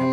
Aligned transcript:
Hey 0.00 0.06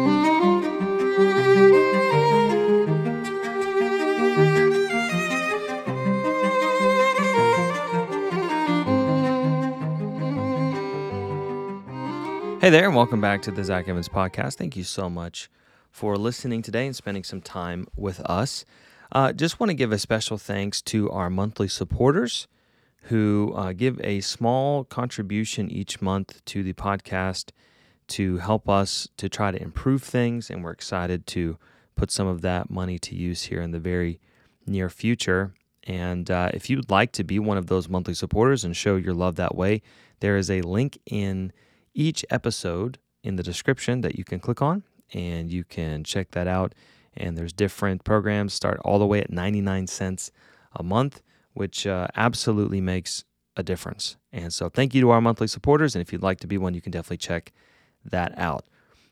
there, 12.72 12.88
and 12.88 12.98
welcome 12.98 13.22
back 13.22 13.42
to 13.44 13.52
the 13.52 13.64
Zack 13.64 13.88
Evans 13.88 14.10
podcast. 14.10 14.56
Thank 14.56 14.76
you 14.76 14.84
so 14.84 15.10
much 15.10 15.50
for 15.90 16.18
listening 16.18 16.62
today 16.62 16.86
and 16.86 16.94
spending 16.94 17.24
some 17.24 17.40
time 17.40 17.88
with 17.96 18.20
us. 18.26 18.66
Uh, 19.14 19.32
just 19.32 19.58
want 19.58 19.70
to 19.70 19.74
give 19.74 19.94
a 19.94 19.98
special 19.98 20.38
thanks 20.38 20.82
to 20.82 21.10
our 21.12 21.30
monthly 21.30 21.70
supporters 21.70 22.50
who 23.04 23.54
uh, 23.56 23.72
give 23.72 24.02
a 24.04 24.20
small 24.20 24.84
contribution 24.84 25.72
each 25.72 26.02
month 26.02 26.44
to 26.44 26.62
the 26.62 26.74
podcast 26.74 27.52
to 28.08 28.38
help 28.38 28.70
us 28.70 29.08
to 29.18 29.30
try 29.30 29.52
to 29.52 29.62
improve 29.62 30.04
things. 30.04 30.50
And 30.50 30.64
we're 30.64 30.72
excited 30.72 31.28
to 31.28 31.58
put 31.96 32.12
some 32.12 32.28
of 32.28 32.42
that 32.42 32.70
money 32.70 33.00
to 33.00 33.16
use 33.16 33.44
here 33.44 33.62
in 33.62 33.72
the 33.72 33.80
very 33.80 34.20
near 34.66 34.90
future. 34.90 35.54
And 35.84 36.30
uh, 36.30 36.52
if 36.54 36.70
you'd 36.70 36.92
like 36.92 37.12
to 37.14 37.24
be 37.24 37.40
one 37.40 37.58
of 37.58 37.68
those 37.68 37.90
monthly 37.90 38.14
supporters 38.14 38.64
and 38.64 38.76
show 38.76 38.96
your 38.96 39.14
love 39.14 39.36
that 39.36 39.56
way, 39.56 39.82
there 40.20 40.38
is 40.38 40.50
a 40.50 40.62
link 40.62 41.00
in 41.06 41.52
each 41.94 42.26
episode 42.30 43.00
in 43.24 43.36
the 43.36 43.44
description 43.44 44.02
that 44.02 44.18
you 44.18 44.24
can 44.24 44.40
click 44.40 44.62
on 44.62 44.84
and 45.14 45.52
you 45.52 45.64
can 45.64 46.04
check 46.04 46.32
that 46.32 46.48
out. 46.48 46.74
And 47.16 47.38
there's 47.38 47.54
different 47.54 48.04
programs 48.04 48.54
start 48.54 48.80
all 48.86 49.00
the 49.00 49.08
way 49.08 49.22
at 49.22 49.32
99 49.32 49.88
cents 49.88 50.32
a 50.76 50.84
month, 50.84 51.22
which 51.54 51.88
uh, 51.88 52.08
absolutely 52.16 52.82
makes 52.82 53.24
a 53.56 53.64
difference. 53.64 54.18
And 54.32 54.54
so 54.54 54.70
thank 54.70 54.94
you 54.94 55.02
to 55.02 55.10
our 55.10 55.22
monthly 55.22 55.48
supporters. 55.48 55.96
And 55.96 56.02
if 56.02 56.14
you'd 56.14 56.22
like 56.22 56.40
to 56.42 56.48
be 56.48 56.58
one, 56.58 56.74
you 56.74 56.82
can 56.82 56.92
definitely 56.92 57.18
check 57.18 57.52
that 58.12 58.38
out. 58.38 58.66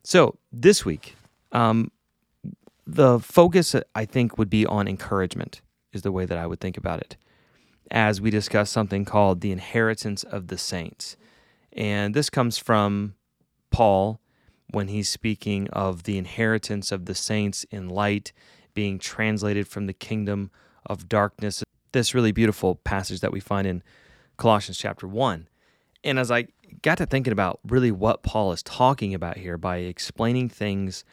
So 0.04 0.38
this 0.52 0.86
week, 0.86 1.16
um, 1.52 1.92
the 2.86 3.20
focus 3.20 3.76
I 3.96 4.06
think 4.06 4.38
would 4.38 4.50
be 4.50 4.66
on 4.66 4.88
encouragement, 4.88 5.62
is 5.94 6.04
the 6.04 6.12
way 6.12 6.26
that 6.26 6.38
I 6.38 6.46
would 6.46 6.60
think 6.60 6.78
about 6.78 7.00
it, 7.00 7.18
as 7.90 8.22
we 8.22 8.30
discuss 8.30 8.70
something 8.70 9.06
called 9.06 9.42
the 9.42 9.52
inheritance 9.52 10.24
of 10.24 10.48
the 10.48 10.58
saints. 10.58 11.18
And 11.74 12.14
this 12.14 12.30
comes 12.30 12.58
from 12.58 13.16
Paul 13.72 14.20
when 14.72 14.88
he's 14.88 15.10
speaking 15.10 15.68
of 15.70 16.04
the 16.04 16.18
inheritance 16.18 16.92
of 16.92 17.06
the 17.06 17.16
saints 17.16 17.64
in 17.72 17.90
light 17.90 18.32
being 18.74 19.00
translated 19.00 19.68
from 19.68 19.88
the 19.88 19.94
kingdom 19.94 20.52
of 20.86 21.10
darkness. 21.10 21.64
This 21.92 22.14
really 22.14 22.32
beautiful 22.32 22.76
passage 22.76 23.22
that 23.22 23.32
we 23.32 23.40
find 23.40 23.66
in 23.66 23.82
Colossians 24.38 24.78
chapter 24.78 25.08
1. 25.08 25.48
And 26.04 26.20
as 26.20 26.30
I 26.30 26.48
got 26.82 26.98
to 26.98 27.06
thinking 27.06 27.34
about 27.34 27.60
really 27.68 27.92
what 27.92 28.24
Paul 28.24 28.52
is 28.52 28.64
talking 28.64 29.14
about 29.14 29.38
here 29.38 29.58
by 29.58 29.78
explaining 29.78 30.50
things 30.50 31.04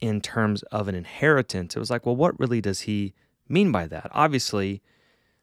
in 0.00 0.20
terms 0.20 0.62
of 0.64 0.88
an 0.88 0.94
inheritance, 0.94 1.74
it 1.74 1.78
was 1.78 1.90
like, 1.90 2.04
well, 2.06 2.16
what 2.16 2.38
really 2.38 2.60
does 2.60 2.82
he 2.82 3.14
mean 3.48 3.72
by 3.72 3.86
that? 3.86 4.10
Obviously, 4.12 4.82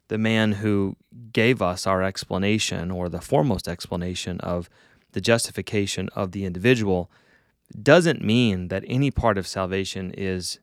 the 0.08 0.18
man 0.18 0.54
who 0.54 0.96
gave 1.32 1.62
us 1.62 1.88
our 1.88 2.04
explanation 2.04 2.92
or 2.92 3.10
the 3.10 3.22
foremost 3.22 3.68
explanation 3.68 4.40
of 4.42 4.70
the 5.14 5.22
justification 5.22 6.10
of 6.16 6.32
the 6.32 6.46
individual 6.46 7.10
doesn't 7.82 8.24
mean 8.24 8.68
that 8.68 8.84
any 8.88 9.10
part 9.10 9.38
of 9.38 9.48
salvation 9.48 10.12
is 10.12 10.60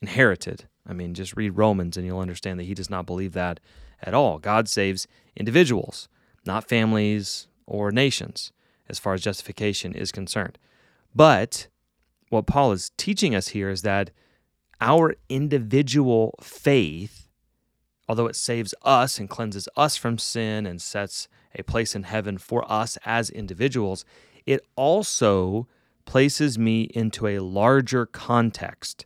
inherited. 0.00 0.64
I 0.86 0.92
mean, 0.92 1.14
just 1.14 1.36
read 1.36 1.50
Romans 1.50 1.96
and 1.96 2.06
you'll 2.06 2.20
understand 2.20 2.58
that 2.58 2.64
he 2.64 2.74
does 2.74 2.90
not 2.90 3.06
believe 3.06 3.32
that 3.34 3.60
at 4.02 4.14
all. 4.14 4.38
God 4.38 4.68
saves 4.68 5.06
individuals, 5.36 6.08
not 6.44 6.68
families 6.68 7.46
or 7.68 7.92
nations, 7.92 8.52
as 8.88 8.98
far 8.98 9.14
as 9.14 9.22
justification 9.22 9.92
is 9.92 10.10
concerned. 10.10 10.58
But 11.14 11.68
what 12.28 12.46
Paul 12.46 12.72
is 12.72 12.90
teaching 12.96 13.34
us 13.34 13.48
here 13.48 13.70
is 13.70 13.82
that 13.82 14.10
our 14.80 15.14
individual 15.28 16.34
faith 16.40 17.28
although 18.08 18.26
it 18.26 18.36
saves 18.36 18.74
us 18.82 19.18
and 19.18 19.28
cleanses 19.28 19.68
us 19.76 19.96
from 19.96 20.18
sin 20.18 20.66
and 20.66 20.80
sets 20.80 21.28
a 21.54 21.62
place 21.62 21.94
in 21.94 22.04
heaven 22.04 22.38
for 22.38 22.70
us 22.70 22.96
as 23.04 23.30
individuals, 23.30 24.04
it 24.46 24.64
also 24.76 25.68
places 26.06 26.58
me 26.58 26.82
into 26.94 27.26
a 27.26 27.40
larger 27.40 28.06
context, 28.06 29.04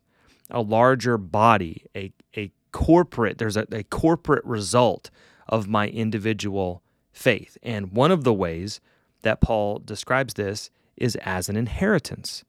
a 0.51 0.61
larger 0.61 1.19
body, 1.19 1.85
a, 1.97 2.13
a 2.37 2.53
corporate, 2.71 3.39
there's 3.39 3.57
a, 3.57 3.67
a 3.73 3.83
corporate 3.83 4.45
result 4.45 5.11
of 5.49 5.69
my 5.69 5.89
individual 5.89 6.82
faith. 7.13 7.59
And 7.63 7.93
one 7.93 8.11
of 8.11 8.25
the 8.25 8.33
ways 8.33 8.81
that 9.23 9.41
Paul 9.41 9.79
describes 9.79 10.35
this 10.35 10.71
is 10.97 11.17
as 11.17 11.49
an 11.49 11.57
inheritance, 11.57 12.45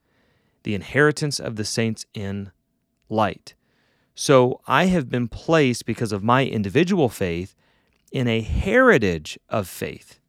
the 0.63 0.75
inheritance 0.75 1.40
of 1.40 1.56
the 1.56 1.66
saints 1.66 2.06
in 2.13 2.51
light. 3.09 3.53
So 4.16 4.62
I 4.68 4.85
have 4.85 5.09
been 5.09 5.28
placed 5.28 5.85
because 5.85 6.12
of 6.12 6.24
my 6.24 6.46
individual 6.46 7.09
faith 7.09 7.56
in 8.12 8.28
a 8.28 8.41
heritage 8.41 9.40
of 9.50 9.68
faith 9.68 10.19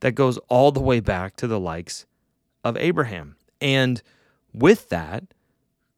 that 0.00 0.12
goes 0.12 0.38
all 0.48 0.72
the 0.72 0.80
way 0.80 1.00
back 1.00 1.36
to 1.36 1.46
the 1.46 1.60
likes 1.60 2.06
of 2.62 2.76
Abraham. 2.76 3.36
And 3.60 4.02
with 4.52 4.88
that 4.90 5.24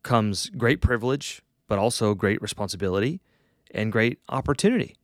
comes 0.03 0.51
great 0.51 0.81
privilege, 0.81 1.43
but 1.67 1.79
also 1.79 2.15
great 2.15 2.41
responsibility 2.43 3.21
and 3.73 3.91
great 3.91 4.19
opportunity. 4.29 4.97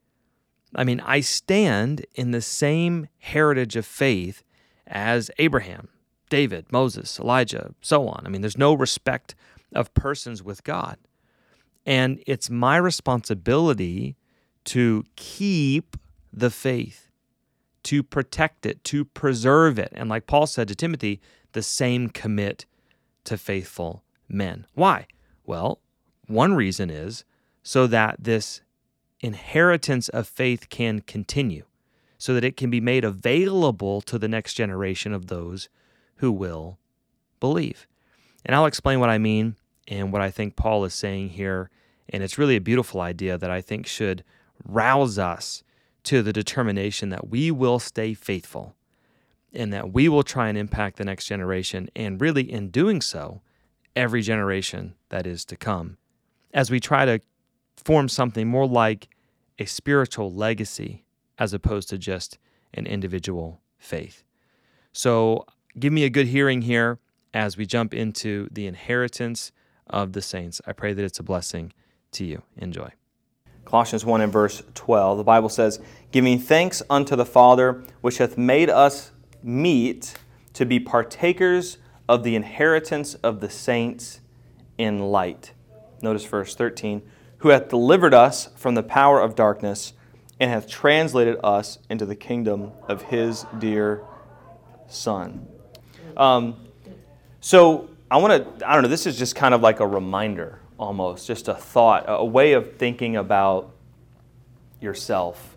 I 0.74 0.84
mean, 0.84 1.00
I 1.00 1.20
stand 1.20 2.04
in 2.14 2.30
the 2.30 2.42
same 2.42 3.08
heritage 3.18 3.76
of 3.76 3.86
faith 3.86 4.42
as 4.86 5.30
Abraham, 5.38 5.88
David, 6.30 6.70
Moses, 6.70 7.18
Elijah, 7.18 7.74
so 7.80 8.08
on. 8.08 8.22
I 8.24 8.28
mean, 8.28 8.40
there's 8.42 8.58
no 8.58 8.74
respect 8.74 9.34
of 9.74 9.92
persons 9.94 10.42
with 10.42 10.64
God. 10.64 10.96
And 11.86 12.22
it's 12.26 12.50
my 12.50 12.76
responsibility 12.76 14.16
to 14.64 15.04
keep 15.16 15.96
the 16.32 16.50
faith, 16.50 17.08
to 17.84 18.02
protect 18.02 18.66
it, 18.66 18.84
to 18.84 19.04
preserve 19.04 19.78
it. 19.78 19.90
And 19.92 20.10
like 20.10 20.26
Paul 20.26 20.46
said 20.46 20.68
to 20.68 20.74
Timothy, 20.74 21.20
the 21.52 21.62
same 21.62 22.10
commit 22.10 22.66
to 23.24 23.38
faithful 23.38 24.04
men. 24.28 24.66
Why? 24.74 25.06
Well, 25.46 25.80
one 26.26 26.54
reason 26.54 26.90
is 26.90 27.24
so 27.62 27.86
that 27.86 28.16
this 28.18 28.60
inheritance 29.20 30.08
of 30.08 30.28
faith 30.28 30.68
can 30.68 31.00
continue, 31.00 31.64
so 32.18 32.34
that 32.34 32.44
it 32.44 32.56
can 32.56 32.70
be 32.70 32.80
made 32.80 33.04
available 33.04 34.00
to 34.02 34.18
the 34.18 34.28
next 34.28 34.54
generation 34.54 35.12
of 35.12 35.26
those 35.26 35.68
who 36.16 36.32
will 36.32 36.78
believe. 37.40 37.86
And 38.44 38.54
I'll 38.54 38.66
explain 38.66 39.00
what 39.00 39.10
I 39.10 39.18
mean 39.18 39.56
and 39.86 40.12
what 40.12 40.22
I 40.22 40.30
think 40.30 40.56
Paul 40.56 40.84
is 40.84 40.94
saying 40.94 41.30
here 41.30 41.70
and 42.08 42.22
it's 42.22 42.38
really 42.38 42.56
a 42.56 42.60
beautiful 42.60 43.00
idea 43.00 43.36
that 43.36 43.50
I 43.50 43.60
think 43.60 43.86
should 43.86 44.24
rouse 44.64 45.18
us 45.18 45.62
to 46.04 46.22
the 46.22 46.32
determination 46.32 47.10
that 47.10 47.28
we 47.28 47.50
will 47.50 47.78
stay 47.78 48.14
faithful 48.14 48.74
and 49.52 49.72
that 49.72 49.92
we 49.92 50.08
will 50.08 50.22
try 50.22 50.48
and 50.48 50.56
impact 50.56 50.96
the 50.96 51.04
next 51.04 51.26
generation. 51.26 51.88
And 51.94 52.20
really, 52.20 52.50
in 52.50 52.68
doing 52.70 53.00
so, 53.00 53.40
every 53.94 54.22
generation 54.22 54.94
that 55.10 55.26
is 55.26 55.44
to 55.46 55.56
come, 55.56 55.98
as 56.54 56.70
we 56.70 56.80
try 56.80 57.04
to 57.04 57.20
form 57.78 58.08
something 58.08 58.48
more 58.48 58.66
like 58.66 59.08
a 59.58 59.64
spiritual 59.64 60.32
legacy 60.32 61.04
as 61.38 61.52
opposed 61.52 61.88
to 61.90 61.98
just 61.98 62.38
an 62.74 62.86
individual 62.86 63.60
faith. 63.78 64.24
So, 64.92 65.46
give 65.78 65.92
me 65.92 66.04
a 66.04 66.10
good 66.10 66.26
hearing 66.26 66.62
here 66.62 66.98
as 67.32 67.56
we 67.56 67.66
jump 67.66 67.94
into 67.94 68.48
the 68.50 68.66
inheritance 68.66 69.52
of 69.86 70.12
the 70.12 70.22
saints. 70.22 70.60
I 70.66 70.72
pray 70.72 70.92
that 70.92 71.04
it's 71.04 71.18
a 71.18 71.22
blessing 71.22 71.72
to 72.12 72.24
you. 72.24 72.42
Enjoy. 72.56 72.90
Colossians 73.64 74.04
1 74.04 74.22
and 74.22 74.32
verse 74.32 74.62
12, 74.74 75.18
the 75.18 75.24
Bible 75.24 75.48
says, 75.48 75.78
Giving 76.10 76.38
thanks 76.38 76.82
unto 76.88 77.14
the 77.16 77.26
Father, 77.26 77.84
which 78.00 78.18
hath 78.18 78.38
made 78.38 78.70
us 78.70 79.12
meet 79.42 80.14
to 80.54 80.64
be 80.64 80.80
partakers 80.80 81.78
of 82.08 82.24
the 82.24 82.34
inheritance 82.34 83.14
of 83.16 83.40
the 83.40 83.50
saints 83.50 84.20
in 84.78 84.98
light. 85.10 85.52
Notice 86.00 86.24
verse 86.24 86.54
13, 86.54 87.02
who 87.38 87.50
hath 87.50 87.68
delivered 87.68 88.14
us 88.14 88.48
from 88.56 88.74
the 88.74 88.82
power 88.82 89.20
of 89.20 89.34
darkness 89.34 89.92
and 90.40 90.50
hath 90.50 90.68
translated 90.68 91.36
us 91.42 91.78
into 91.90 92.06
the 92.06 92.14
kingdom 92.14 92.72
of 92.86 93.02
his 93.02 93.44
dear 93.58 94.02
Son. 94.88 95.46
Um, 96.16 96.56
so 97.40 97.90
I 98.10 98.18
want 98.18 98.58
to, 98.58 98.68
I 98.68 98.74
don't 98.74 98.82
know, 98.82 98.88
this 98.88 99.06
is 99.06 99.18
just 99.18 99.34
kind 99.34 99.54
of 99.54 99.60
like 99.60 99.80
a 99.80 99.86
reminder 99.86 100.60
almost, 100.78 101.26
just 101.26 101.48
a 101.48 101.54
thought, 101.54 102.04
a 102.06 102.24
way 102.24 102.52
of 102.52 102.76
thinking 102.76 103.16
about 103.16 103.74
yourself 104.80 105.56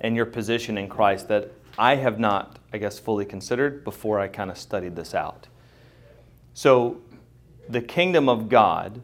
and 0.00 0.16
your 0.16 0.26
position 0.26 0.76
in 0.76 0.88
Christ 0.88 1.28
that 1.28 1.52
I 1.78 1.96
have 1.96 2.18
not, 2.18 2.58
I 2.72 2.78
guess, 2.78 2.98
fully 2.98 3.24
considered 3.24 3.84
before 3.84 4.18
I 4.18 4.28
kind 4.28 4.50
of 4.50 4.58
studied 4.58 4.96
this 4.96 5.14
out. 5.14 5.46
So, 6.54 6.98
the 7.68 7.80
kingdom 7.80 8.28
of 8.28 8.48
God, 8.48 9.02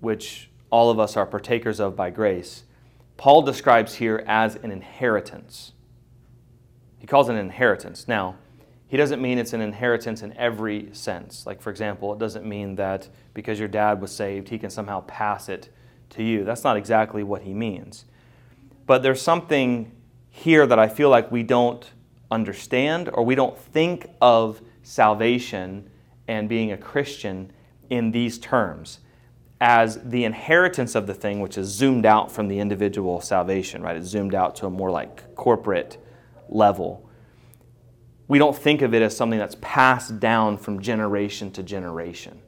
which 0.00 0.50
all 0.70 0.90
of 0.90 0.98
us 0.98 1.16
are 1.16 1.26
partakers 1.26 1.80
of 1.80 1.96
by 1.96 2.10
grace, 2.10 2.64
Paul 3.16 3.42
describes 3.42 3.94
here 3.94 4.22
as 4.26 4.56
an 4.56 4.70
inheritance. 4.70 5.72
He 6.98 7.06
calls 7.06 7.28
it 7.28 7.32
an 7.32 7.38
inheritance. 7.38 8.06
Now, 8.08 8.36
he 8.88 8.96
doesn't 8.96 9.20
mean 9.20 9.38
it's 9.38 9.52
an 9.52 9.60
inheritance 9.60 10.22
in 10.22 10.36
every 10.36 10.90
sense. 10.92 11.46
Like, 11.46 11.60
for 11.60 11.70
example, 11.70 12.12
it 12.12 12.18
doesn't 12.18 12.44
mean 12.44 12.76
that 12.76 13.08
because 13.34 13.58
your 13.58 13.68
dad 13.68 14.00
was 14.00 14.12
saved, 14.12 14.48
he 14.48 14.58
can 14.58 14.70
somehow 14.70 15.00
pass 15.02 15.48
it 15.48 15.70
to 16.10 16.22
you. 16.22 16.44
That's 16.44 16.62
not 16.62 16.76
exactly 16.76 17.22
what 17.22 17.42
he 17.42 17.52
means. 17.52 18.04
But 18.86 19.02
there's 19.02 19.20
something 19.20 19.90
here 20.30 20.66
that 20.66 20.78
I 20.78 20.88
feel 20.88 21.08
like 21.08 21.32
we 21.32 21.42
don't 21.42 21.90
understand 22.30 23.08
or 23.12 23.24
we 23.24 23.34
don't 23.34 23.58
think 23.58 24.08
of 24.20 24.60
salvation 24.82 25.90
and 26.28 26.48
being 26.48 26.72
a 26.72 26.76
Christian 26.76 27.52
in 27.90 28.10
these 28.12 28.38
terms 28.38 29.00
as 29.60 30.00
the 30.02 30.24
inheritance 30.24 30.94
of 30.94 31.06
the 31.06 31.14
thing, 31.14 31.40
which 31.40 31.56
is 31.56 31.68
zoomed 31.68 32.04
out 32.04 32.30
from 32.30 32.48
the 32.48 32.58
individual 32.58 33.20
salvation, 33.20 33.82
right? 33.82 33.96
It's 33.96 34.08
zoomed 34.08 34.34
out 34.34 34.54
to 34.56 34.66
a 34.66 34.70
more 34.70 34.90
like 34.90 35.34
corporate 35.34 35.98
level. 36.48 37.08
We 38.28 38.38
don't 38.38 38.56
think 38.56 38.82
of 38.82 38.92
it 38.92 39.02
as 39.02 39.16
something 39.16 39.38
that's 39.38 39.56
passed 39.60 40.20
down 40.20 40.58
from 40.58 40.80
generation 40.80 41.50
to 41.52 41.62
generation. 41.62 42.40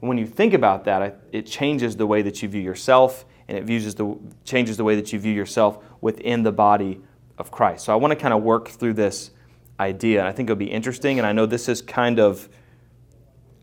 And 0.00 0.08
when 0.08 0.18
you 0.18 0.26
think 0.26 0.54
about 0.54 0.84
that, 0.84 1.20
it 1.32 1.46
changes 1.46 1.96
the 1.96 2.06
way 2.06 2.22
that 2.22 2.42
you 2.42 2.48
view 2.48 2.60
yourself 2.60 3.24
and 3.48 3.56
it 3.56 3.64
views 3.64 3.94
the, 3.94 4.18
changes 4.44 4.76
the 4.76 4.84
way 4.84 4.96
that 4.96 5.12
you 5.12 5.18
view 5.18 5.32
yourself 5.32 5.78
within 6.00 6.42
the 6.42 6.52
body 6.52 7.00
of 7.38 7.50
Christ. 7.50 7.84
So 7.84 7.92
I 7.92 7.96
want 7.96 8.10
to 8.12 8.16
kind 8.16 8.34
of 8.34 8.42
work 8.42 8.68
through 8.68 8.94
this 8.94 9.30
idea, 9.78 10.20
and 10.20 10.28
I 10.28 10.32
think 10.32 10.48
it'll 10.48 10.58
be 10.58 10.70
interesting. 10.70 11.18
And 11.18 11.26
I 11.26 11.32
know 11.32 11.46
this 11.46 11.68
is 11.68 11.82
kind 11.82 12.18
of, 12.18 12.48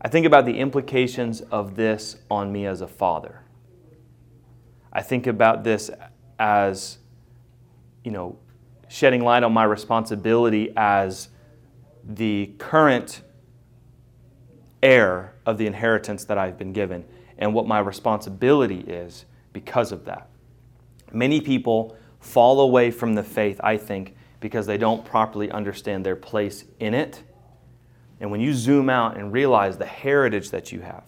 I 0.04 0.08
think 0.08 0.26
about 0.26 0.46
the 0.46 0.58
implications 0.58 1.42
of 1.42 1.76
this 1.76 2.16
on 2.28 2.52
me 2.52 2.66
as 2.66 2.80
a 2.80 2.88
father. 2.88 3.40
I 4.92 5.00
think 5.00 5.28
about 5.28 5.62
this 5.62 5.90
as, 6.40 6.98
you 8.02 8.10
know, 8.10 8.36
shedding 8.88 9.22
light 9.22 9.44
on 9.44 9.52
my 9.52 9.62
responsibility 9.62 10.72
as 10.76 11.28
the 12.04 12.52
current 12.58 13.22
heir 14.82 15.34
of 15.46 15.56
the 15.56 15.68
inheritance 15.68 16.24
that 16.24 16.36
I've 16.36 16.58
been 16.58 16.72
given 16.72 17.04
and 17.38 17.54
what 17.54 17.68
my 17.68 17.78
responsibility 17.78 18.80
is 18.80 19.24
because 19.52 19.92
of 19.92 20.04
that. 20.06 20.28
Many 21.12 21.40
people 21.40 21.96
fall 22.18 22.60
away 22.60 22.90
from 22.90 23.14
the 23.14 23.22
faith, 23.22 23.60
I 23.62 23.76
think, 23.76 24.16
because 24.40 24.66
they 24.66 24.78
don't 24.78 25.04
properly 25.04 25.50
understand 25.52 26.04
their 26.04 26.16
place 26.16 26.64
in 26.80 26.92
it. 26.92 27.22
And 28.22 28.30
when 28.30 28.40
you 28.40 28.54
zoom 28.54 28.88
out 28.88 29.18
and 29.18 29.32
realize 29.32 29.76
the 29.76 29.84
heritage 29.84 30.50
that 30.50 30.70
you 30.70 30.80
have, 30.80 31.02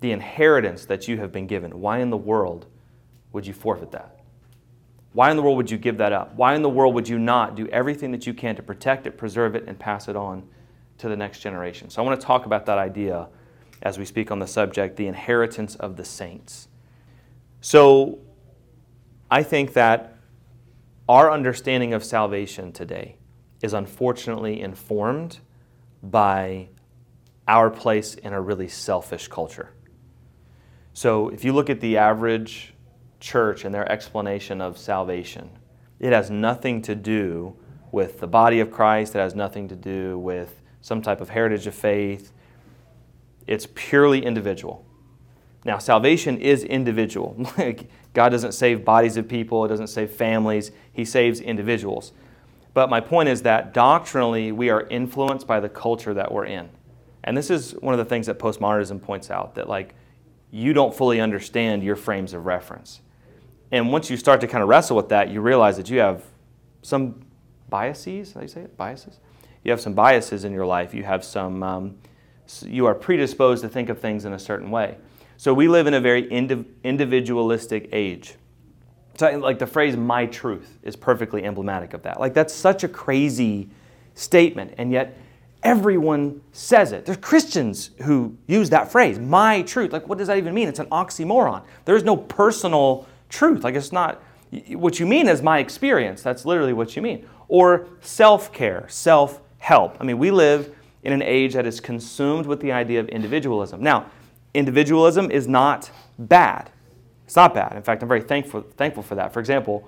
the 0.00 0.12
inheritance 0.12 0.86
that 0.86 1.06
you 1.06 1.18
have 1.18 1.30
been 1.30 1.46
given, 1.46 1.78
why 1.78 1.98
in 1.98 2.08
the 2.08 2.16
world 2.16 2.64
would 3.32 3.46
you 3.46 3.52
forfeit 3.52 3.90
that? 3.92 4.18
Why 5.12 5.30
in 5.30 5.36
the 5.36 5.42
world 5.42 5.58
would 5.58 5.70
you 5.70 5.76
give 5.76 5.98
that 5.98 6.14
up? 6.14 6.34
Why 6.34 6.54
in 6.54 6.62
the 6.62 6.70
world 6.70 6.94
would 6.94 7.06
you 7.06 7.18
not 7.18 7.54
do 7.54 7.68
everything 7.68 8.12
that 8.12 8.26
you 8.26 8.32
can 8.32 8.56
to 8.56 8.62
protect 8.62 9.06
it, 9.06 9.18
preserve 9.18 9.54
it, 9.54 9.64
and 9.66 9.78
pass 9.78 10.08
it 10.08 10.16
on 10.16 10.48
to 10.98 11.08
the 11.10 11.16
next 11.16 11.40
generation? 11.40 11.90
So 11.90 12.02
I 12.02 12.06
want 12.06 12.18
to 12.18 12.26
talk 12.26 12.46
about 12.46 12.64
that 12.64 12.78
idea 12.78 13.28
as 13.82 13.98
we 13.98 14.06
speak 14.06 14.30
on 14.30 14.38
the 14.38 14.46
subject 14.46 14.96
the 14.96 15.06
inheritance 15.08 15.74
of 15.74 15.96
the 15.96 16.04
saints. 16.04 16.68
So 17.60 18.20
I 19.30 19.42
think 19.42 19.74
that 19.74 20.16
our 21.10 21.30
understanding 21.30 21.92
of 21.92 22.02
salvation 22.02 22.72
today 22.72 23.16
is 23.60 23.74
unfortunately 23.74 24.62
informed 24.62 25.40
by 26.10 26.68
our 27.48 27.70
place 27.70 28.14
in 28.14 28.32
a 28.32 28.40
really 28.40 28.68
selfish 28.68 29.28
culture. 29.28 29.72
So 30.92 31.28
if 31.28 31.44
you 31.44 31.52
look 31.52 31.70
at 31.70 31.80
the 31.80 31.98
average 31.98 32.74
church 33.20 33.64
and 33.64 33.74
their 33.74 33.90
explanation 33.90 34.60
of 34.60 34.78
salvation, 34.78 35.50
it 35.98 36.12
has 36.12 36.30
nothing 36.30 36.82
to 36.82 36.94
do 36.94 37.56
with 37.92 38.20
the 38.20 38.26
body 38.26 38.60
of 38.60 38.70
Christ, 38.70 39.14
it 39.14 39.18
has 39.18 39.34
nothing 39.34 39.68
to 39.68 39.76
do 39.76 40.18
with 40.18 40.60
some 40.80 41.02
type 41.02 41.20
of 41.20 41.30
heritage 41.30 41.66
of 41.66 41.74
faith. 41.74 42.32
It's 43.46 43.66
purely 43.74 44.24
individual. 44.24 44.84
Now, 45.64 45.78
salvation 45.78 46.38
is 46.38 46.62
individual. 46.62 47.36
God 48.14 48.28
doesn't 48.28 48.52
save 48.52 48.84
bodies 48.84 49.16
of 49.16 49.28
people, 49.28 49.64
it 49.64 49.68
doesn't 49.68 49.88
save 49.88 50.10
families, 50.12 50.70
He 50.92 51.04
saves 51.04 51.40
individuals. 51.40 52.12
But 52.76 52.90
my 52.90 53.00
point 53.00 53.30
is 53.30 53.40
that 53.40 53.72
doctrinally, 53.72 54.52
we 54.52 54.68
are 54.68 54.86
influenced 54.88 55.46
by 55.46 55.60
the 55.60 55.68
culture 55.70 56.12
that 56.12 56.30
we're 56.30 56.44
in. 56.44 56.68
And 57.24 57.34
this 57.34 57.48
is 57.48 57.72
one 57.72 57.94
of 57.94 57.98
the 57.98 58.04
things 58.04 58.26
that 58.26 58.38
postmodernism 58.38 59.00
points 59.00 59.30
out 59.30 59.54
that, 59.54 59.66
like, 59.66 59.94
you 60.50 60.74
don't 60.74 60.94
fully 60.94 61.18
understand 61.18 61.82
your 61.82 61.96
frames 61.96 62.34
of 62.34 62.44
reference. 62.44 63.00
And 63.72 63.90
once 63.90 64.10
you 64.10 64.18
start 64.18 64.42
to 64.42 64.46
kind 64.46 64.62
of 64.62 64.68
wrestle 64.68 64.94
with 64.94 65.08
that, 65.08 65.30
you 65.30 65.40
realize 65.40 65.78
that 65.78 65.88
you 65.88 66.00
have 66.00 66.22
some 66.82 67.24
biases. 67.70 68.34
How 68.34 68.40
do 68.40 68.44
you 68.44 68.50
say 68.50 68.60
it? 68.60 68.76
Biases. 68.76 69.20
You 69.64 69.70
have 69.70 69.80
some 69.80 69.94
biases 69.94 70.44
in 70.44 70.52
your 70.52 70.66
life. 70.66 70.92
You 70.92 71.04
have 71.04 71.24
some. 71.24 71.62
Um, 71.62 71.96
you 72.60 72.84
are 72.84 72.94
predisposed 72.94 73.62
to 73.62 73.70
think 73.70 73.88
of 73.88 74.00
things 74.00 74.26
in 74.26 74.34
a 74.34 74.38
certain 74.38 74.70
way. 74.70 74.98
So 75.38 75.54
we 75.54 75.66
live 75.66 75.86
in 75.86 75.94
a 75.94 76.00
very 76.00 76.30
individualistic 76.30 77.88
age. 77.90 78.34
Like 79.20 79.58
the 79.58 79.66
phrase 79.66 79.96
"my 79.96 80.26
truth" 80.26 80.78
is 80.82 80.96
perfectly 80.96 81.44
emblematic 81.44 81.94
of 81.94 82.02
that. 82.02 82.20
Like 82.20 82.34
that's 82.34 82.54
such 82.54 82.84
a 82.84 82.88
crazy 82.88 83.68
statement, 84.14 84.74
and 84.78 84.92
yet 84.92 85.16
everyone 85.62 86.40
says 86.52 86.92
it. 86.92 87.04
There's 87.06 87.18
Christians 87.18 87.90
who 88.02 88.36
use 88.46 88.70
that 88.70 88.92
phrase, 88.92 89.18
"my 89.18 89.62
truth." 89.62 89.92
Like, 89.92 90.08
what 90.08 90.18
does 90.18 90.28
that 90.28 90.38
even 90.38 90.54
mean? 90.54 90.68
It's 90.68 90.78
an 90.78 90.86
oxymoron. 90.86 91.62
There 91.84 91.96
is 91.96 92.04
no 92.04 92.16
personal 92.16 93.06
truth. 93.28 93.64
Like, 93.64 93.74
it's 93.74 93.92
not 93.92 94.22
what 94.74 95.00
you 95.00 95.06
mean 95.06 95.28
is 95.28 95.42
my 95.42 95.58
experience. 95.58 96.22
That's 96.22 96.44
literally 96.44 96.72
what 96.72 96.94
you 96.94 97.02
mean. 97.02 97.26
Or 97.48 97.88
self-care, 98.00 98.86
self-help. 98.88 99.96
I 100.00 100.04
mean, 100.04 100.18
we 100.18 100.30
live 100.30 100.74
in 101.02 101.12
an 101.12 101.22
age 101.22 101.54
that 101.54 101.66
is 101.66 101.80
consumed 101.80 102.46
with 102.46 102.60
the 102.60 102.72
idea 102.72 103.00
of 103.00 103.08
individualism. 103.08 103.82
Now, 103.82 104.06
individualism 104.54 105.30
is 105.30 105.48
not 105.48 105.90
bad. 106.18 106.70
It's 107.26 107.36
not 107.36 107.52
bad. 107.52 107.74
In 107.76 107.82
fact, 107.82 108.02
I'm 108.02 108.08
very 108.08 108.22
thankful, 108.22 108.62
thankful 108.62 109.02
for 109.02 109.16
that. 109.16 109.32
For 109.34 109.40
example, 109.40 109.86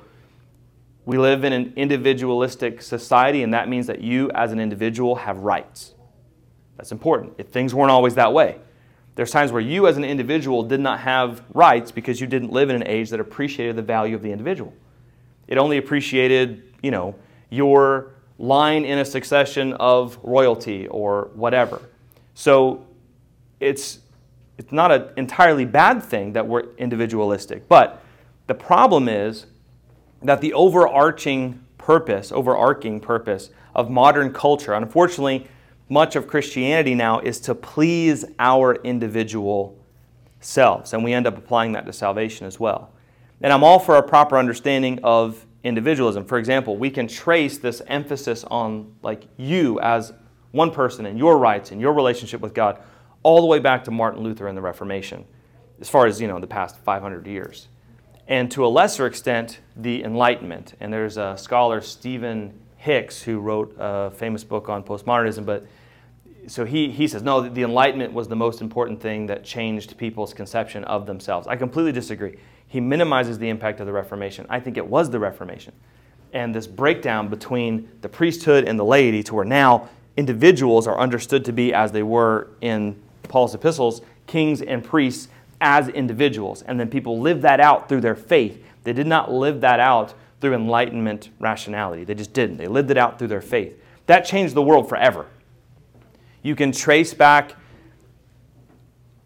we 1.07 1.17
live 1.17 1.45
in 1.45 1.53
an 1.55 1.73
individualistic 1.77 2.83
society, 2.83 3.43
and 3.43 3.55
that 3.55 3.69
means 3.69 3.87
that 3.87 4.03
you, 4.03 4.31
as 4.33 4.53
an 4.53 4.61
individual, 4.61 5.15
have 5.15 5.39
rights. 5.39 5.95
That's 6.77 6.93
important. 6.93 7.35
If 7.39 7.49
things 7.49 7.73
weren't 7.75 7.91
always 7.91 8.17
that 8.17 8.33
way, 8.33 8.59
there's 9.15 9.31
times 9.31 9.53
where 9.53 9.63
you, 9.63 9.87
as 9.87 9.97
an 9.97 10.05
individual, 10.05 10.63
did 10.63 10.81
not 10.81 11.01
have 11.01 11.43
rights 11.55 11.91
because 11.91 12.21
you 12.21 12.27
didn't 12.27 12.53
live 12.53 12.71
in 12.71 12.77
an 12.77 12.87
age 12.87 13.11
that 13.11 13.21
appreciated 13.21 13.77
the 13.77 13.83
value 13.83 14.15
of 14.15 14.23
the 14.23 14.31
individual. 14.31 14.75
It 15.47 15.59
only 15.59 15.79
appreciated, 15.79 16.63
you 16.83 16.91
know, 16.91 17.15
your 17.51 18.11
line 18.39 18.85
in 18.85 18.99
a 18.99 19.05
succession 19.05 19.73
of 19.75 20.19
royalty 20.23 20.87
or 20.89 21.31
whatever. 21.35 21.83
So 22.35 22.87
it's 23.61 24.01
it's 24.59 24.73
not 24.73 24.91
an 24.91 25.09
entirely 25.17 25.65
bad 25.65 26.03
thing 26.03 26.33
that 26.33 26.47
we're 26.47 26.75
individualistic. 26.77 27.69
But 27.69 28.03
the 28.49 28.55
problem 28.55 29.09
is 29.09 29.47
that 30.23 30.41
the 30.41 30.53
overarching 30.53 31.65
purpose, 31.79 32.33
overarching 32.33 33.01
purpose 33.01 33.51
of 33.75 33.89
modern 33.89 34.33
culture, 34.33 34.75
unfortunately, 34.75 35.47
much 35.89 36.17
of 36.17 36.27
Christianity 36.27 36.95
now 36.95 37.21
is 37.21 37.41
to 37.41 37.55
please 37.55 38.25
our 38.39 38.75
individual 38.83 39.79
selves. 40.41 40.93
And 40.93 41.03
we 41.03 41.13
end 41.13 41.27
up 41.27 41.39
applying 41.39 41.73
that 41.73 41.87
to 41.87 41.93
salvation 41.93 42.47
as 42.47 42.61
well. 42.61 42.93
And 43.41 43.53
I'm 43.53 43.63
all 43.63 43.79
for 43.79 43.97
a 43.97 44.03
proper 44.03 44.37
understanding 44.37 44.99
of 45.05 45.47
individualism. 45.63 46.25
For 46.25 46.39
example, 46.39 46.77
we 46.77 46.91
can 46.91 47.07
trace 47.07 47.59
this 47.59 47.81
emphasis 47.87 48.45
on 48.45 48.95
like 49.03 49.25
you 49.37 49.79
as 49.81 50.13
one 50.51 50.71
person 50.71 51.07
and 51.07 51.17
your 51.17 51.39
rights 51.39 51.71
and 51.71 51.81
your 51.81 51.93
relationship 51.93 52.41
with 52.41 52.55
God 52.55 52.81
all 53.23 53.41
the 53.41 53.47
way 53.47 53.59
back 53.59 53.85
to 53.85 53.91
Martin 53.91 54.23
Luther 54.23 54.49
and 54.49 54.57
the 54.57 54.63
Reformation, 54.63 55.25
as 55.81 55.89
far 55.89 56.07
as 56.07 56.21
you 56.21 56.29
know, 56.29 56.39
the 56.39 56.47
past 56.47 56.79
500 56.79 57.27
years. 57.27 57.69
And 58.27 58.51
to 58.53 58.65
a 58.65 58.69
lesser 58.69 59.07
extent, 59.07 59.61
the 59.75 60.05
Enlightenment. 60.05 60.75
And 60.81 60.93
there's 60.93 61.17
a 61.17 61.37
scholar, 61.39 61.81
Stephen 61.81 62.53
Hicks, 62.77 63.23
who 63.23 63.41
wrote 63.41 63.75
a 63.79 64.11
famous 64.11 64.45
book 64.45 64.69
on 64.69 64.83
postmodernism. 64.83 65.47
But 65.47 65.67
so 66.47 66.65
he, 66.65 66.91
he 66.91 67.09
says, 67.09 67.23
no, 67.23 67.49
the 67.49 67.63
Enlightenment 67.63 68.13
was 68.13 68.29
the 68.29 68.37
most 68.37 68.61
important 68.61 69.01
thing 69.01 69.27
that 69.27 69.45
changed 69.45 69.97
people's 69.97 70.35
conception 70.35 70.85
of 70.85 71.07
themselves. 71.07 71.47
I 71.47 71.57
completely 71.57 71.93
disagree. 71.93 72.37
He 72.67 72.81
minimizes 72.81 73.39
the 73.39 73.49
impact 73.49 73.81
of 73.81 73.87
the 73.87 73.93
Reformation. 73.93 74.47
I 74.51 74.61
think 74.61 74.77
it 74.77 74.87
was 74.87 75.11
the 75.11 75.19
Reformation. 75.19 75.73
And 76.35 76.55
this 76.55 76.67
breakdown 76.67 77.29
between 77.29 77.89
the 78.03 78.11
priesthood 78.11 78.65
and 78.65 78.79
the 78.79 78.85
laity 78.85 79.23
to 79.23 79.35
where 79.35 79.45
now 79.47 79.89
individuals 80.19 80.87
are 80.87 80.99
understood 80.99 81.47
to 81.47 81.53
be 81.53 81.73
as 81.73 81.93
they 81.93 82.03
were 82.03 82.49
in 82.61 83.01
Paul's 83.29 83.55
epistles, 83.55 84.03
kings 84.27 84.63
and 84.63 84.83
priests 84.83 85.29
as 85.61 85.89
individuals. 85.89 86.63
And 86.63 86.79
then 86.79 86.89
people 86.89 87.21
lived 87.21 87.43
that 87.43 87.61
out 87.61 87.89
through 87.89 88.01
their 88.01 88.17
faith. 88.17 88.65
They 88.85 88.93
did 88.93 89.07
not 89.07 89.33
live 89.33 89.61
that 89.63 89.81
out 89.81 90.15
through 90.41 90.55
enlightenment 90.55 91.31
rationality. 91.41 92.05
They 92.05 92.15
just 92.15 92.33
didn't. 92.33 92.59
They 92.59 92.69
lived 92.69 92.91
it 92.91 92.97
out 92.97 93.19
through 93.19 93.29
their 93.29 93.41
faith. 93.41 93.81
That 94.07 94.25
changed 94.25 94.55
the 94.55 94.63
world 94.63 94.89
forever. 94.89 95.27
You 96.43 96.55
can 96.55 96.73
trace 96.73 97.13
back 97.13 97.55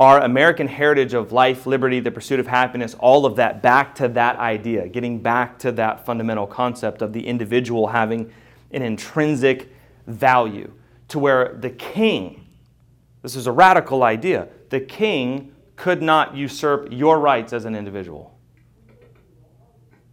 our 0.01 0.21
American 0.21 0.67
heritage 0.67 1.15
of 1.15 1.31
life, 1.31 1.67
liberty, 1.67 2.01
the 2.01 2.11
pursuit 2.11 2.41
of 2.41 2.47
happiness, 2.49 2.95
all 2.99 3.25
of 3.25 3.37
that 3.37 3.63
back 3.63 3.95
to 3.95 4.09
that 4.09 4.37
idea, 4.39 4.89
getting 4.89 5.21
back 5.21 5.59
to 5.61 5.71
that 5.71 6.05
fundamental 6.05 6.47
concept 6.47 7.03
of 7.03 7.13
the 7.13 7.25
individual 7.25 7.87
having 7.87 8.33
an 8.73 8.83
intrinsic 8.83 9.73
value 10.09 10.73
to 11.07 11.19
where 11.21 11.57
the 11.61 11.71
king, 11.71 12.42
this 13.23 13.37
is 13.37 13.47
a 13.47 13.53
radical 13.53 14.03
idea, 14.03 14.49
the 14.69 14.81
king 14.81 15.55
could 15.77 16.03
not 16.03 16.37
usurp 16.37 16.89
your 16.91 17.19
rights 17.19 17.53
as 17.53 17.65
an 17.65 17.75
individual. 17.75 18.39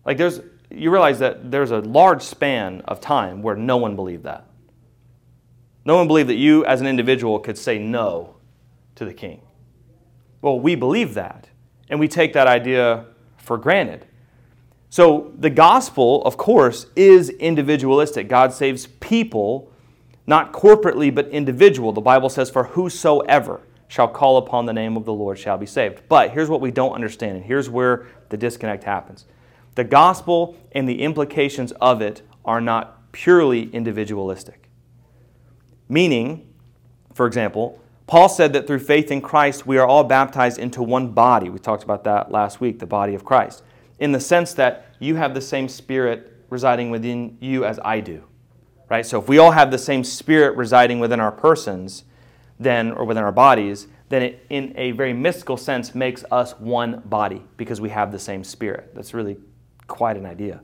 Like 0.05 0.17
there's, 0.17 0.41
you 0.71 0.91
realize 0.91 1.19
that 1.19 1.51
there's 1.51 1.71
a 1.71 1.79
large 1.79 2.21
span 2.21 2.81
of 2.81 3.01
time 3.01 3.41
where 3.41 3.55
no 3.55 3.77
one 3.77 3.95
believed 3.95 4.23
that. 4.23 4.45
No 5.85 5.95
one 5.95 6.07
believed 6.07 6.29
that 6.29 6.35
you 6.35 6.65
as 6.65 6.81
an 6.81 6.87
individual 6.87 7.39
could 7.39 7.57
say 7.57 7.79
no 7.79 8.35
to 8.95 9.05
the 9.05 9.13
king. 9.13 9.41
Well, 10.41 10.59
we 10.59 10.75
believe 10.75 11.15
that, 11.15 11.49
and 11.89 11.99
we 11.99 12.07
take 12.07 12.33
that 12.33 12.47
idea 12.47 13.05
for 13.37 13.57
granted. 13.57 14.05
So 14.89 15.31
the 15.37 15.49
gospel, 15.49 16.23
of 16.23 16.37
course, 16.37 16.87
is 16.95 17.29
individualistic. 17.29 18.27
God 18.27 18.53
saves 18.53 18.87
people, 18.87 19.71
not 20.29 20.53
corporately, 20.53 21.13
but 21.13 21.27
individual. 21.29 21.91
The 21.91 22.01
Bible 22.01 22.29
says, 22.29 22.51
For 22.51 22.65
whosoever 22.65 23.61
shall 23.87 24.07
call 24.07 24.37
upon 24.37 24.67
the 24.67 24.73
name 24.73 24.95
of 24.95 25.03
the 25.03 25.11
Lord 25.11 25.39
shall 25.39 25.57
be 25.57 25.65
saved. 25.65 26.03
But 26.07 26.29
here's 26.29 26.49
what 26.49 26.61
we 26.61 26.69
don't 26.69 26.93
understand, 26.93 27.37
and 27.37 27.43
here's 27.43 27.67
where 27.67 28.05
the 28.29 28.37
disconnect 28.37 28.83
happens. 28.83 29.25
The 29.73 29.83
gospel 29.83 30.55
and 30.71 30.87
the 30.87 31.01
implications 31.01 31.71
of 31.81 32.03
it 32.03 32.21
are 32.45 32.61
not 32.61 33.11
purely 33.11 33.71
individualistic. 33.71 34.69
Meaning, 35.89 36.47
for 37.15 37.25
example, 37.25 37.81
Paul 38.05 38.29
said 38.29 38.53
that 38.53 38.67
through 38.67 38.79
faith 38.79 39.09
in 39.09 39.21
Christ, 39.21 39.65
we 39.65 39.79
are 39.79 39.87
all 39.87 40.03
baptized 40.03 40.59
into 40.59 40.83
one 40.83 41.09
body. 41.09 41.49
We 41.49 41.57
talked 41.57 41.83
about 41.83 42.03
that 42.03 42.31
last 42.31 42.61
week, 42.61 42.77
the 42.77 42.85
body 42.85 43.15
of 43.15 43.25
Christ, 43.25 43.63
in 43.97 44.11
the 44.11 44.19
sense 44.19 44.53
that 44.53 44.85
you 44.99 45.15
have 45.15 45.33
the 45.33 45.41
same 45.41 45.67
spirit 45.67 46.31
residing 46.51 46.91
within 46.91 47.35
you 47.41 47.65
as 47.65 47.79
I 47.83 47.99
do. 47.99 48.28
Right? 48.89 49.05
So 49.05 49.19
if 49.19 49.27
we 49.27 49.37
all 49.37 49.51
have 49.51 49.71
the 49.71 49.77
same 49.77 50.03
spirit 50.03 50.57
residing 50.57 50.99
within 50.99 51.19
our 51.19 51.31
persons, 51.31 52.03
then 52.59 52.91
or 52.91 53.05
within 53.05 53.23
our 53.23 53.31
bodies, 53.31 53.87
then 54.09 54.23
it 54.23 54.45
in 54.49 54.73
a 54.75 54.91
very 54.91 55.13
mystical 55.13 55.57
sense 55.57 55.93
makes 55.93 56.25
us 56.31 56.53
one 56.59 57.01
body 57.05 57.43
because 57.57 57.79
we 57.79 57.89
have 57.89 58.11
the 58.11 58.19
same 58.19 58.43
spirit. 58.43 58.93
That's 58.95 59.13
really 59.13 59.37
quite 59.87 60.17
an 60.17 60.25
idea. 60.25 60.61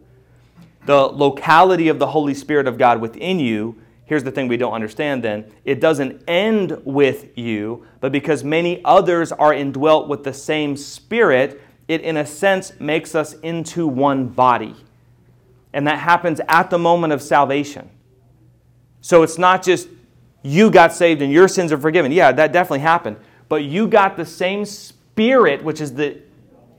The 0.88 1.02
locality 1.02 1.88
of 1.88 2.00
the 2.00 2.08
Holy 2.08 2.34
Spirit 2.34 2.68
of 2.68 2.78
God 2.78 3.00
within 3.00 3.40
you 3.40 3.80
here's 4.06 4.24
the 4.24 4.32
thing 4.32 4.48
we 4.48 4.58
don't 4.58 4.74
understand 4.74 5.24
then 5.24 5.52
it 5.66 5.80
doesn't 5.80 6.24
end 6.28 6.80
with 6.86 7.38
you, 7.38 7.86
but 8.00 8.12
because 8.12 8.44
many 8.44 8.84
others 8.86 9.32
are 9.32 9.54
indwelt 9.54 10.08
with 10.08 10.24
the 10.24 10.34
same 10.34 10.78
spirit, 10.78 11.62
it 11.88 12.02
in 12.02 12.18
a 12.18 12.26
sense 12.26 12.80
makes 12.80 13.14
us 13.14 13.34
into 13.34 13.88
one 13.88 14.28
body. 14.28 14.76
And 15.74 15.86
that 15.88 16.00
happens 16.00 16.40
at 16.48 16.70
the 16.70 16.78
moment 16.78 17.14
of 17.14 17.22
salvation. 17.22 17.90
So 19.06 19.22
it's 19.22 19.38
not 19.38 19.62
just 19.62 19.88
you 20.42 20.72
got 20.72 20.92
saved 20.92 21.22
and 21.22 21.32
your 21.32 21.48
sins 21.48 21.72
are 21.72 21.78
forgiven. 21.78 22.12
Yeah, 22.12 22.32
that 22.32 22.52
definitely 22.52 22.80
happened. 22.80 23.18
But 23.48 23.64
you 23.64 23.88
got 23.88 24.18
the 24.18 24.26
same 24.26 24.66
spirit, 24.66 25.64
which 25.64 25.80
is 25.80 25.94
the 25.94 26.18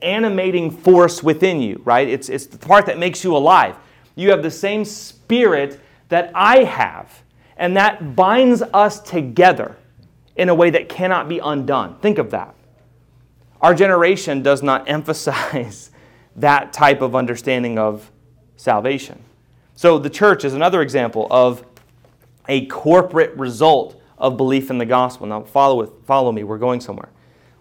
animating 0.01 0.69
force 0.69 1.23
within 1.23 1.61
you, 1.61 1.81
right? 1.85 2.05
It's, 2.05 2.27
it's 2.27 2.45
the 2.45 2.57
part 2.57 2.85
that 2.87 2.99
makes 2.99 3.23
you 3.23 3.33
alive. 3.33 3.77
You 4.15 4.31
have 4.31 4.43
the 4.43 4.51
same 4.51 4.83
spirit 4.83 5.79
that 6.09 6.29
I 6.35 6.65
have, 6.65 7.23
and 7.55 7.77
that 7.77 8.17
binds 8.17 8.61
us 8.61 8.99
together 8.99 9.77
in 10.35 10.49
a 10.49 10.53
way 10.53 10.69
that 10.71 10.89
cannot 10.89 11.29
be 11.29 11.39
undone. 11.39 11.97
Think 12.01 12.17
of 12.17 12.31
that. 12.31 12.53
Our 13.61 13.73
generation 13.73 14.43
does 14.43 14.61
not 14.61 14.89
emphasize 14.89 15.91
that 16.35 16.73
type 16.73 16.99
of 16.99 17.15
understanding 17.15 17.79
of 17.79 18.11
salvation. 18.57 19.23
So, 19.75 19.97
the 19.97 20.09
church 20.09 20.43
is 20.43 20.53
another 20.53 20.81
example 20.81 21.27
of 21.31 21.63
a 22.47 22.65
corporate 22.67 23.35
result 23.37 24.01
of 24.17 24.37
belief 24.37 24.69
in 24.69 24.77
the 24.77 24.85
gospel. 24.85 25.27
Now, 25.27 25.43
follow, 25.43 25.75
with, 25.75 26.05
follow 26.05 26.31
me, 26.31 26.43
we're 26.43 26.57
going 26.57 26.81
somewhere. 26.81 27.09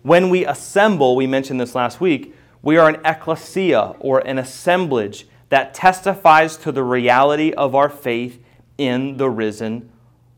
When 0.02 0.30
we 0.30 0.46
assemble, 0.46 1.16
we 1.16 1.26
mentioned 1.26 1.60
this 1.60 1.74
last 1.74 2.00
week, 2.00 2.34
we 2.62 2.76
are 2.76 2.88
an 2.88 3.00
ecclesia 3.04 3.94
or 4.00 4.20
an 4.20 4.38
assemblage 4.38 5.26
that 5.48 5.74
testifies 5.74 6.56
to 6.58 6.72
the 6.72 6.82
reality 6.82 7.52
of 7.52 7.74
our 7.74 7.88
faith 7.88 8.42
in 8.78 9.16
the 9.16 9.30
risen 9.30 9.90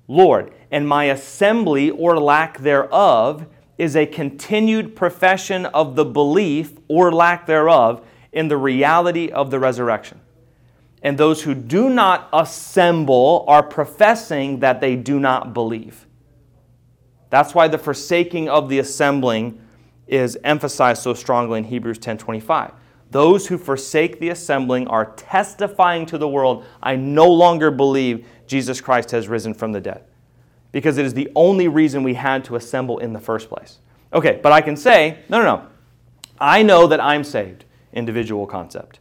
Lord. 0.07 0.53
And 0.71 0.89
my 0.89 1.05
assembly 1.05 1.91
or 1.91 2.19
lack 2.19 2.59
thereof 2.59 3.47
is 3.77 3.95
a 3.95 4.07
continued 4.07 4.97
profession 4.97 5.67
of 5.67 5.95
the 5.95 6.05
belief 6.05 6.79
or 6.89 7.13
lack 7.13 7.47
thereof 7.47 8.05
in 8.33 8.49
the 8.49 8.57
reality 8.57 9.31
of 9.31 9.51
the 9.51 9.59
resurrection. 9.59 10.21
And 11.03 11.17
those 11.17 11.43
who 11.43 11.55
do 11.55 11.89
not 11.89 12.29
assemble 12.33 13.45
are 13.47 13.63
professing 13.63 14.61
that 14.61 14.81
they 14.81 14.97
do 14.97 15.21
not 15.21 15.55
believe. 15.55 16.07
That's 17.31 17.55
why 17.55 17.69
the 17.69 17.79
forsaking 17.79 18.49
of 18.49 18.69
the 18.69 18.79
assembling 18.79 19.61
is 20.07 20.39
emphasized 20.43 21.03
so 21.03 21.15
strongly 21.15 21.59
in 21.59 21.65
Hebrews 21.65 21.99
10:25. 21.99 22.73
Those 23.11 23.47
who 23.47 23.57
forsake 23.57 24.21
the 24.21 24.31
assembling 24.31 24.87
are 24.89 25.13
testifying 25.17 26.05
to 26.07 26.19
the 26.19 26.29
world, 26.29 26.65
I 26.83 26.97
no 26.97 27.27
longer 27.27 27.71
believe 27.71 28.27
Jesus 28.47 28.81
Christ 28.81 29.11
has 29.13 29.29
risen 29.29 29.55
from 29.55 29.73
the 29.73 29.81
dead. 29.81 30.05
Because 30.73 30.99
it 30.99 31.07
is 31.07 31.15
the 31.15 31.31
only 31.35 31.69
reason 31.69 32.03
we 32.03 32.15
had 32.15 32.45
to 32.45 32.57
assemble 32.57 32.99
in 32.99 33.13
the 33.13 33.21
first 33.21 33.49
place. 33.49 33.79
Okay, 34.13 34.41
but 34.43 34.53
I 34.53 34.61
can 34.61 34.77
say, 34.77 35.19
no, 35.29 35.39
no, 35.39 35.57
no. 35.57 35.67
I 36.41 36.63
know 36.63 36.87
that 36.87 37.01
I'm 37.01 37.25
saved, 37.25 37.65
individual 37.93 38.47
concept. 38.47 39.01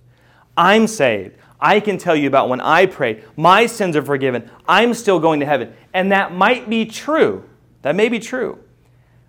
I'm 0.56 0.88
saved. 0.88 1.36
I 1.60 1.80
can 1.80 1.98
tell 1.98 2.16
you 2.16 2.28
about 2.28 2.50
when 2.50 2.62
I 2.62 2.86
prayed, 2.86 3.24
my 3.36 3.66
sins 3.66 3.96
are 3.96 4.04
forgiven, 4.04 4.50
I'm 4.68 4.94
still 4.94 5.20
going 5.20 5.40
to 5.40 5.46
heaven. 5.46 5.74
And 5.94 6.12
that 6.12 6.34
might 6.34 6.70
be 6.70 6.86
true. 6.86 7.50
That 7.82 7.96
may 7.96 8.10
be 8.10 8.20
true. 8.20 8.60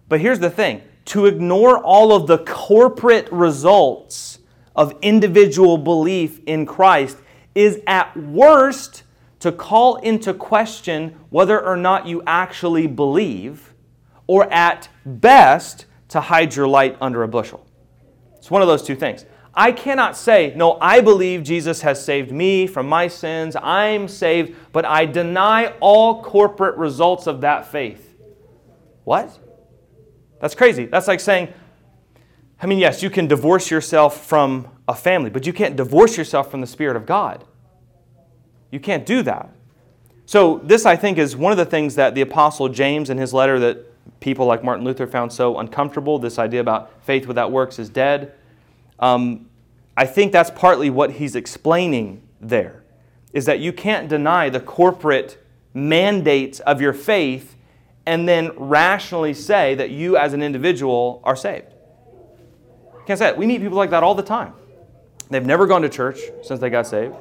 But 0.08 0.20
here's 0.20 0.38
the 0.38 0.50
thing 0.50 0.82
to 1.06 1.26
ignore 1.26 1.78
all 1.78 2.12
of 2.12 2.26
the 2.26 2.38
corporate 2.38 3.30
results 3.32 4.38
of 4.76 4.94
individual 5.00 5.78
belief 5.78 6.40
in 6.47 6.66
Christ 6.66 7.16
is 7.54 7.80
at 7.87 8.16
worst 8.16 9.04
to 9.40 9.52
call 9.52 9.97
into 9.97 10.35
question 10.35 11.18
whether 11.30 11.61
or 11.64 11.76
not 11.76 12.06
you 12.06 12.23
actually 12.26 12.87
believe, 12.87 13.73
or 14.26 14.52
at 14.52 14.88
best 15.04 15.87
to 16.08 16.20
hide 16.20 16.54
your 16.54 16.68
light 16.68 16.97
under 17.00 17.23
a 17.23 17.28
bushel. 17.28 17.66
It's 18.37 18.50
one 18.50 18.62
of 18.62 18.68
those 18.68 18.82
two 18.82 18.97
things. 18.97 19.25
I 19.58 19.72
cannot 19.72 20.16
say, 20.16 20.52
no, 20.54 20.78
I 20.80 21.00
believe 21.00 21.42
Jesus 21.42 21.80
has 21.80 22.02
saved 22.02 22.30
me 22.30 22.68
from 22.68 22.88
my 22.88 23.08
sins, 23.08 23.56
I'm 23.60 24.06
saved, 24.06 24.54
but 24.70 24.84
I 24.84 25.04
deny 25.04 25.74
all 25.80 26.22
corporate 26.22 26.76
results 26.76 27.26
of 27.26 27.40
that 27.40 27.66
faith. 27.66 28.14
What? 29.02 29.36
That's 30.40 30.54
crazy. 30.54 30.84
That's 30.86 31.08
like 31.08 31.18
saying, 31.18 31.52
I 32.62 32.66
mean, 32.66 32.78
yes, 32.78 33.02
you 33.02 33.10
can 33.10 33.26
divorce 33.26 33.68
yourself 33.68 34.24
from 34.24 34.68
a 34.86 34.94
family, 34.94 35.28
but 35.28 35.44
you 35.44 35.52
can't 35.52 35.74
divorce 35.74 36.16
yourself 36.16 36.52
from 36.52 36.60
the 36.60 36.66
Spirit 36.68 36.96
of 36.96 37.04
God. 37.04 37.44
You 38.70 38.78
can't 38.78 39.04
do 39.04 39.24
that. 39.24 39.50
So, 40.24 40.60
this, 40.62 40.86
I 40.86 40.94
think, 40.94 41.18
is 41.18 41.34
one 41.34 41.50
of 41.50 41.58
the 41.58 41.64
things 41.64 41.96
that 41.96 42.14
the 42.14 42.20
Apostle 42.20 42.68
James 42.68 43.10
in 43.10 43.18
his 43.18 43.34
letter 43.34 43.58
that 43.58 44.20
people 44.20 44.46
like 44.46 44.62
Martin 44.62 44.84
Luther 44.84 45.08
found 45.08 45.32
so 45.32 45.58
uncomfortable 45.58 46.20
this 46.20 46.38
idea 46.38 46.60
about 46.60 47.02
faith 47.02 47.26
without 47.26 47.50
works 47.50 47.80
is 47.80 47.88
dead. 47.88 48.34
Um, 49.00 49.47
I 49.98 50.06
think 50.06 50.30
that's 50.30 50.50
partly 50.50 50.90
what 50.90 51.10
he's 51.10 51.34
explaining 51.34 52.22
there, 52.40 52.84
is 53.32 53.46
that 53.46 53.58
you 53.58 53.72
can't 53.72 54.08
deny 54.08 54.48
the 54.48 54.60
corporate 54.60 55.44
mandates 55.74 56.60
of 56.60 56.80
your 56.80 56.92
faith 56.92 57.56
and 58.06 58.28
then 58.28 58.52
rationally 58.54 59.34
say 59.34 59.74
that 59.74 59.90
you 59.90 60.16
as 60.16 60.34
an 60.34 60.40
individual 60.40 61.20
are 61.24 61.34
saved. 61.34 61.74
Can't 63.08 63.18
say 63.18 63.26
it. 63.30 63.36
We 63.36 63.44
meet 63.44 63.60
people 63.60 63.76
like 63.76 63.90
that 63.90 64.04
all 64.04 64.14
the 64.14 64.22
time. 64.22 64.52
They've 65.30 65.44
never 65.44 65.66
gone 65.66 65.82
to 65.82 65.88
church 65.88 66.20
since 66.44 66.60
they 66.60 66.70
got 66.70 66.86
saved, 66.86 67.16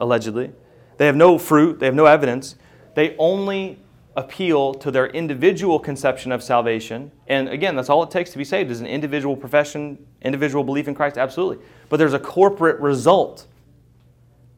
allegedly. 0.00 0.50
They 0.96 1.06
have 1.06 1.14
no 1.14 1.38
fruit, 1.38 1.78
they 1.78 1.86
have 1.86 1.94
no 1.94 2.06
evidence. 2.06 2.56
They 2.96 3.14
only 3.18 3.78
appeal 4.18 4.74
to 4.74 4.90
their 4.90 5.06
individual 5.06 5.78
conception 5.78 6.32
of 6.32 6.42
salvation. 6.42 7.12
And 7.28 7.48
again, 7.48 7.76
that's 7.76 7.88
all 7.88 8.02
it 8.02 8.10
takes 8.10 8.30
to 8.32 8.38
be 8.38 8.44
saved 8.44 8.68
is 8.70 8.80
an 8.80 8.86
individual 8.86 9.36
profession, 9.36 10.04
individual 10.22 10.64
belief 10.64 10.88
in 10.88 10.94
Christ, 10.94 11.16
absolutely. 11.16 11.64
But 11.88 11.98
there's 11.98 12.14
a 12.14 12.18
corporate 12.18 12.80
result. 12.80 13.46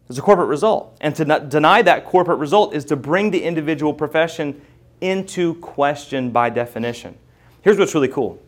There's 0.09 0.19
a 0.19 0.23
corporate 0.23 0.49
result. 0.49 0.97
And 1.03 1.15
to 1.15 1.25
deny 1.47 1.83
that 1.83 2.07
corporate 2.07 2.39
result 2.39 2.75
is 2.75 2.87
to 2.87 2.97
bring 2.97 3.31
the 3.31 3.43
individual 3.43 3.93
profession 3.93 4.63
into 5.03 5.55
question 5.57 6.31
by 6.31 6.49
definition. 6.49 7.17
Here's 7.61 7.79
what's 7.79 7.95
really 7.95 8.09
cool 8.09 8.41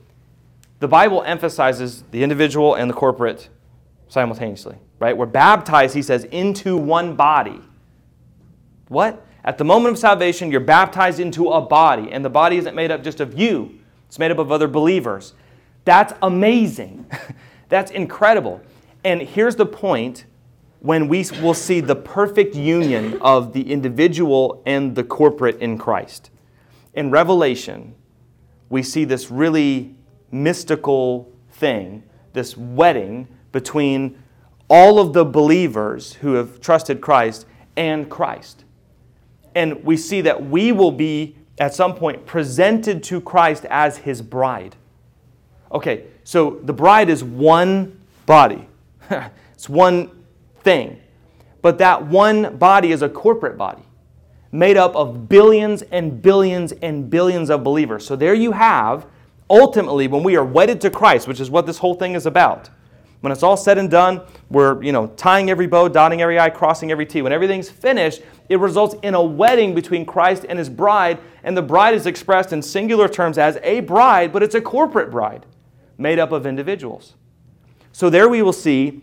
the 0.80 0.88
Bible 0.88 1.22
emphasizes 1.22 2.04
the 2.10 2.22
individual 2.22 2.74
and 2.74 2.88
the 2.88 2.94
corporate 2.94 3.50
simultaneously, 4.08 4.76
right? 4.98 5.16
We're 5.16 5.26
baptized, 5.26 5.94
he 5.94 6.02
says, 6.02 6.24
into 6.24 6.76
one 6.76 7.16
body. 7.16 7.60
What? 8.88 9.24
At 9.44 9.58
the 9.58 9.64
moment 9.64 9.94
of 9.94 9.98
salvation, 9.98 10.50
you're 10.50 10.60
baptized 10.60 11.18
into 11.18 11.50
a 11.50 11.60
body, 11.60 12.12
and 12.12 12.24
the 12.24 12.30
body 12.30 12.58
isn't 12.58 12.74
made 12.74 12.90
up 12.90 13.02
just 13.02 13.20
of 13.20 13.38
you, 13.38 13.78
it's 14.06 14.18
made 14.18 14.30
up 14.30 14.38
of 14.38 14.52
other 14.52 14.68
believers. 14.68 15.34
That's 15.84 16.12
amazing. 16.22 17.06
That's 17.68 17.90
incredible. 17.90 18.60
And 19.04 19.22
here's 19.22 19.56
the 19.56 19.66
point 19.66 20.26
when 20.80 21.08
we 21.08 21.24
will 21.40 21.54
see 21.54 21.80
the 21.80 21.96
perfect 21.96 22.54
union 22.54 23.18
of 23.20 23.52
the 23.52 23.72
individual 23.72 24.62
and 24.66 24.94
the 24.94 25.04
corporate 25.04 25.58
in 25.60 25.78
Christ. 25.78 26.30
In 26.94 27.10
Revelation, 27.10 27.94
we 28.68 28.82
see 28.82 29.04
this 29.04 29.30
really 29.30 29.94
mystical 30.30 31.32
thing, 31.50 32.02
this 32.32 32.56
wedding 32.56 33.28
between 33.52 34.22
all 34.68 34.98
of 34.98 35.12
the 35.12 35.24
believers 35.24 36.14
who 36.14 36.34
have 36.34 36.60
trusted 36.60 37.00
Christ 37.00 37.46
and 37.76 38.10
Christ. 38.10 38.64
And 39.54 39.84
we 39.84 39.96
see 39.96 40.20
that 40.22 40.46
we 40.46 40.72
will 40.72 40.92
be, 40.92 41.36
at 41.58 41.74
some 41.74 41.94
point, 41.94 42.26
presented 42.26 43.02
to 43.04 43.20
Christ 43.20 43.64
as 43.66 43.98
his 43.98 44.22
bride. 44.22 44.76
Okay, 45.70 46.04
so 46.24 46.60
the 46.62 46.72
bride 46.72 47.08
is 47.08 47.24
one 47.24 48.00
body, 48.26 48.66
it's 49.54 49.68
one 49.68 50.10
thing. 50.60 51.00
But 51.60 51.78
that 51.78 52.04
one 52.06 52.56
body 52.56 52.92
is 52.92 53.02
a 53.02 53.08
corporate 53.08 53.56
body 53.56 53.84
made 54.52 54.76
up 54.76 54.94
of 54.94 55.28
billions 55.28 55.80
and 55.82 56.20
billions 56.20 56.72
and 56.72 57.08
billions 57.08 57.48
of 57.48 57.64
believers. 57.64 58.04
So 58.04 58.14
there 58.14 58.34
you 58.34 58.52
have, 58.52 59.06
ultimately, 59.48 60.08
when 60.08 60.22
we 60.22 60.36
are 60.36 60.44
wedded 60.44 60.80
to 60.82 60.90
Christ, 60.90 61.26
which 61.26 61.40
is 61.40 61.50
what 61.50 61.66
this 61.66 61.78
whole 61.78 61.94
thing 61.94 62.14
is 62.14 62.26
about. 62.26 62.68
When 63.22 63.32
it's 63.32 63.44
all 63.44 63.56
said 63.56 63.78
and 63.78 63.88
done, 63.88 64.20
we're 64.50 64.82
you 64.82 64.92
know 64.92 65.06
tying 65.16 65.48
every 65.48 65.68
bow, 65.68 65.88
dotting 65.88 66.20
every 66.20 66.38
I, 66.38 66.50
crossing 66.50 66.90
every 66.90 67.06
T. 67.06 67.22
When 67.22 67.32
everything's 67.32 67.70
finished, 67.70 68.20
it 68.48 68.58
results 68.58 68.96
in 69.02 69.14
a 69.14 69.22
wedding 69.22 69.74
between 69.74 70.04
Christ 70.04 70.44
and 70.48 70.58
his 70.58 70.68
bride, 70.68 71.18
and 71.44 71.56
the 71.56 71.62
bride 71.62 71.94
is 71.94 72.06
expressed 72.06 72.52
in 72.52 72.60
singular 72.60 73.08
terms 73.08 73.38
as 73.38 73.58
a 73.62 73.80
bride, 73.80 74.32
but 74.32 74.42
it's 74.42 74.56
a 74.56 74.60
corporate 74.60 75.10
bride 75.10 75.46
made 75.98 76.18
up 76.18 76.32
of 76.32 76.46
individuals. 76.46 77.14
So 77.92 78.10
there 78.10 78.28
we 78.28 78.42
will 78.42 78.52
see 78.52 79.02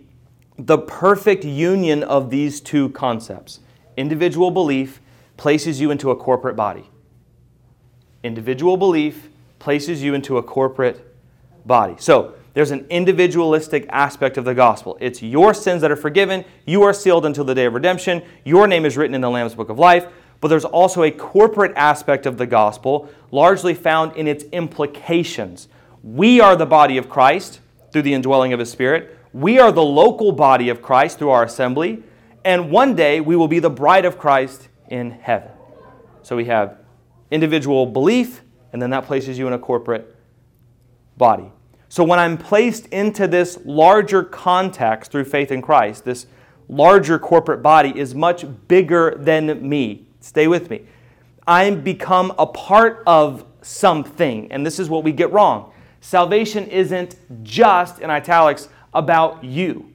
the 0.57 0.77
perfect 0.77 1.45
union 1.45 2.03
of 2.03 2.29
these 2.29 2.59
two 2.59 2.89
concepts 2.89 3.61
individual 3.95 4.51
belief 4.51 4.99
places 5.37 5.79
you 5.79 5.91
into 5.91 6.11
a 6.11 6.15
corporate 6.15 6.57
body. 6.57 6.89
Individual 8.23 8.75
belief 8.75 9.29
places 9.59 10.03
you 10.03 10.13
into 10.13 10.37
a 10.37 10.43
corporate 10.43 11.15
body. 11.65 11.95
So, 11.99 12.33
there's 12.53 12.71
an 12.71 12.85
individualistic 12.89 13.85
aspect 13.89 14.37
of 14.37 14.45
the 14.45 14.53
gospel. 14.53 14.97
It's 14.99 15.21
your 15.21 15.53
sins 15.53 15.81
that 15.81 15.91
are 15.91 15.95
forgiven, 15.95 16.45
you 16.65 16.83
are 16.83 16.93
sealed 16.93 17.25
until 17.25 17.43
the 17.43 17.55
day 17.55 17.65
of 17.65 17.73
redemption, 17.73 18.23
your 18.43 18.67
name 18.67 18.85
is 18.85 18.97
written 18.97 19.15
in 19.15 19.21
the 19.21 19.29
Lamb's 19.29 19.55
book 19.55 19.69
of 19.69 19.79
life. 19.79 20.07
But 20.41 20.47
there's 20.47 20.65
also 20.65 21.03
a 21.03 21.11
corporate 21.11 21.73
aspect 21.75 22.25
of 22.25 22.37
the 22.37 22.45
gospel, 22.45 23.09
largely 23.31 23.73
found 23.73 24.15
in 24.15 24.27
its 24.27 24.45
implications. 24.45 25.67
We 26.01 26.39
are 26.39 26.55
the 26.55 26.65
body 26.65 26.97
of 26.97 27.09
Christ 27.09 27.59
through 27.91 28.03
the 28.03 28.13
indwelling 28.13 28.53
of 28.53 28.59
His 28.59 28.71
Spirit. 28.71 29.17
We 29.33 29.59
are 29.59 29.71
the 29.71 29.83
local 29.83 30.31
body 30.31 30.69
of 30.69 30.81
Christ 30.81 31.19
through 31.19 31.31
our 31.31 31.43
assembly. 31.43 32.03
And 32.45 32.71
one 32.71 32.95
day 32.95 33.19
we 33.19 33.35
will 33.35 33.49
be 33.49 33.59
the 33.59 33.69
bride 33.69 34.05
of 34.05 34.17
Christ 34.17 34.69
in 34.87 35.11
heaven. 35.11 35.51
So 36.21 36.37
we 36.37 36.45
have 36.45 36.77
individual 37.31 37.85
belief, 37.85 38.41
and 38.71 38.81
then 38.81 38.91
that 38.91 39.05
places 39.05 39.37
you 39.37 39.45
in 39.47 39.53
a 39.53 39.59
corporate 39.59 40.15
body. 41.17 41.51
So 41.89 42.03
when 42.03 42.19
I'm 42.19 42.37
placed 42.37 42.85
into 42.87 43.27
this 43.27 43.57
larger 43.65 44.23
context 44.23 45.11
through 45.11 45.25
faith 45.25 45.51
in 45.51 45.61
Christ, 45.61 46.05
this 46.05 46.27
larger 46.67 47.17
corporate 47.17 47.63
body 47.63 47.97
is 47.97 48.13
much 48.13 48.45
bigger 48.67 49.15
than 49.17 49.67
me. 49.67 50.05
Stay 50.19 50.47
with 50.47 50.69
me. 50.69 50.85
I 51.47 51.71
become 51.71 52.31
a 52.37 52.45
part 52.45 53.01
of 53.07 53.43
something, 53.63 54.51
and 54.51 54.63
this 54.63 54.77
is 54.77 54.87
what 54.87 55.03
we 55.03 55.11
get 55.11 55.31
wrong. 55.31 55.73
Salvation 55.99 56.67
isn't 56.67 57.15
just, 57.43 57.99
in 57.99 58.11
italics, 58.11 58.69
about 58.93 59.43
you. 59.43 59.91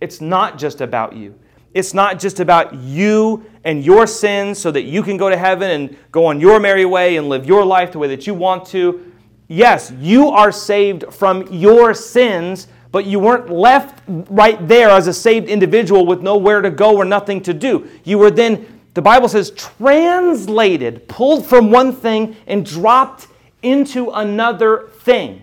It's 0.00 0.22
not 0.22 0.58
just 0.58 0.80
about 0.80 1.12
you. 1.12 1.38
It's 1.74 1.92
not 1.92 2.18
just 2.18 2.40
about 2.40 2.74
you 2.74 3.44
and 3.64 3.84
your 3.84 4.06
sins 4.06 4.58
so 4.58 4.70
that 4.70 4.82
you 4.82 5.02
can 5.02 5.18
go 5.18 5.28
to 5.28 5.36
heaven 5.36 5.70
and 5.70 5.96
go 6.10 6.24
on 6.26 6.40
your 6.40 6.58
merry 6.58 6.86
way 6.86 7.16
and 7.16 7.28
live 7.28 7.44
your 7.44 7.64
life 7.64 7.92
the 7.92 7.98
way 7.98 8.08
that 8.08 8.26
you 8.26 8.32
want 8.32 8.64
to. 8.68 9.11
Yes, 9.52 9.92
you 10.00 10.30
are 10.30 10.50
saved 10.50 11.12
from 11.12 11.46
your 11.52 11.92
sins, 11.92 12.68
but 12.90 13.04
you 13.04 13.18
weren't 13.18 13.50
left 13.50 14.02
right 14.08 14.66
there 14.66 14.88
as 14.88 15.08
a 15.08 15.12
saved 15.12 15.46
individual 15.46 16.06
with 16.06 16.22
nowhere 16.22 16.62
to 16.62 16.70
go 16.70 16.96
or 16.96 17.04
nothing 17.04 17.42
to 17.42 17.52
do. 17.52 17.86
You 18.02 18.16
were 18.16 18.30
then, 18.30 18.80
the 18.94 19.02
Bible 19.02 19.28
says, 19.28 19.50
translated, 19.50 21.06
pulled 21.06 21.44
from 21.44 21.70
one 21.70 21.92
thing 21.92 22.34
and 22.46 22.64
dropped 22.64 23.28
into 23.62 24.08
another 24.12 24.88
thing. 25.00 25.42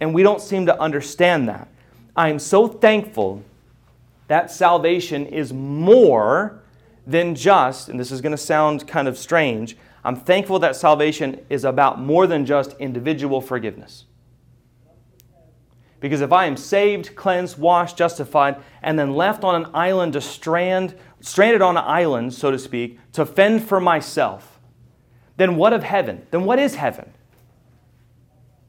And 0.00 0.14
we 0.14 0.22
don't 0.22 0.40
seem 0.40 0.64
to 0.64 0.80
understand 0.80 1.50
that. 1.50 1.68
I 2.16 2.30
am 2.30 2.38
so 2.38 2.66
thankful 2.66 3.42
that 4.28 4.50
salvation 4.50 5.26
is 5.26 5.52
more 5.52 6.60
than 7.06 7.34
just, 7.34 7.90
and 7.90 8.00
this 8.00 8.10
is 8.10 8.22
going 8.22 8.32
to 8.32 8.38
sound 8.38 8.88
kind 8.88 9.06
of 9.06 9.18
strange, 9.18 9.76
I'm 10.04 10.16
thankful 10.16 10.58
that 10.60 10.76
salvation 10.76 11.44
is 11.48 11.64
about 11.64 12.00
more 12.00 12.26
than 12.26 12.46
just 12.46 12.74
individual 12.78 13.40
forgiveness. 13.40 14.04
Because 16.00 16.20
if 16.20 16.32
I 16.32 16.46
am 16.46 16.56
saved, 16.56 17.16
cleansed, 17.16 17.58
washed, 17.58 17.96
justified, 17.96 18.56
and 18.82 18.98
then 18.98 19.14
left 19.14 19.42
on 19.42 19.54
an 19.64 19.70
island 19.74 20.12
to 20.12 20.20
strand, 20.20 20.94
stranded 21.20 21.60
on 21.60 21.76
an 21.76 21.84
island, 21.84 22.34
so 22.34 22.50
to 22.50 22.58
speak, 22.58 22.98
to 23.12 23.26
fend 23.26 23.64
for 23.64 23.80
myself, 23.80 24.60
then 25.36 25.56
what 25.56 25.72
of 25.72 25.82
heaven? 25.82 26.26
Then 26.30 26.44
what 26.44 26.58
is 26.58 26.76
heaven? 26.76 27.12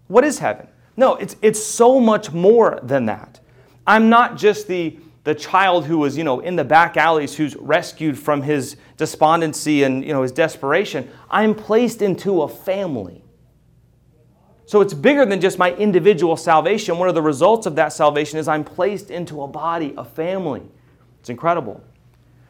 What 0.07 0.23
is 0.23 0.39
heaven? 0.39 0.67
No, 0.97 1.15
it's, 1.15 1.35
it's 1.41 1.63
so 1.63 1.99
much 1.99 2.31
more 2.31 2.79
than 2.81 3.05
that. 3.05 3.39
I'm 3.85 4.09
not 4.09 4.37
just 4.37 4.67
the 4.67 4.97
the 5.23 5.35
child 5.35 5.85
who 5.85 5.97
was, 5.97 6.17
you 6.17 6.23
know, 6.23 6.39
in 6.39 6.55
the 6.55 6.63
back 6.63 6.97
alleys 6.97 7.35
who's 7.35 7.55
rescued 7.57 8.17
from 8.17 8.41
his 8.41 8.77
despondency 8.97 9.83
and, 9.83 10.03
you 10.03 10.13
know, 10.13 10.21
his 10.21 10.31
desperation. 10.31 11.09
I'm 11.29 11.53
placed 11.53 12.01
into 12.01 12.41
a 12.41 12.47
family. 12.47 13.23
So 14.65 14.81
it's 14.81 14.93
bigger 14.93 15.25
than 15.25 15.41
just 15.41 15.57
my 15.57 15.73
individual 15.73 16.37
salvation. 16.37 16.97
One 16.97 17.09
of 17.09 17.15
the 17.15 17.21
results 17.21 17.65
of 17.65 17.75
that 17.75 17.91
salvation 17.91 18.39
is 18.39 18.47
I'm 18.47 18.63
placed 18.63 19.09
into 19.09 19.41
a 19.41 19.47
body, 19.47 19.93
a 19.97 20.05
family. 20.05 20.61
It's 21.19 21.29
incredible. 21.29 21.83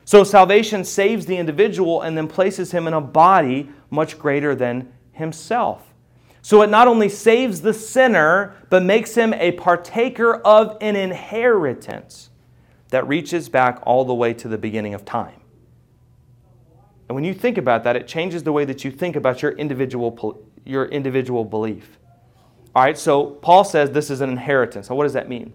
So 0.05 0.23
salvation 0.23 0.83
saves 0.83 1.25
the 1.25 1.37
individual 1.37 2.01
and 2.01 2.17
then 2.17 2.27
places 2.27 2.71
him 2.71 2.87
in 2.87 2.93
a 2.93 3.01
body 3.01 3.69
much 3.89 4.19
greater 4.19 4.53
than 4.53 4.91
himself. 5.11 5.93
So 6.41 6.61
it 6.61 6.69
not 6.69 6.87
only 6.87 7.09
saves 7.09 7.61
the 7.61 7.73
sinner, 7.73 8.55
but 8.69 8.83
makes 8.83 9.15
him 9.15 9.33
a 9.33 9.51
partaker 9.53 10.35
of 10.35 10.77
an 10.81 10.95
inheritance 10.95 12.28
that 12.89 13.07
reaches 13.07 13.49
back 13.49 13.79
all 13.83 14.05
the 14.05 14.13
way 14.13 14.33
to 14.33 14.47
the 14.47 14.57
beginning 14.57 14.93
of 14.93 15.05
time. 15.05 15.39
And 17.07 17.15
when 17.15 17.23
you 17.23 17.33
think 17.33 17.57
about 17.57 17.83
that, 17.83 17.95
it 17.95 18.07
changes 18.07 18.43
the 18.43 18.51
way 18.51 18.65
that 18.65 18.83
you 18.83 18.91
think 18.91 19.15
about 19.15 19.41
your 19.41 19.51
individual, 19.53 20.43
your 20.63 20.85
individual 20.85 21.43
belief. 21.43 21.97
All 22.75 22.83
right, 22.83 22.97
so 22.97 23.25
Paul 23.25 23.63
says 23.63 23.91
this 23.91 24.11
is 24.11 24.21
an 24.21 24.29
inheritance. 24.29 24.87
So, 24.87 24.95
what 24.95 25.03
does 25.03 25.13
that 25.13 25.27
mean? 25.27 25.53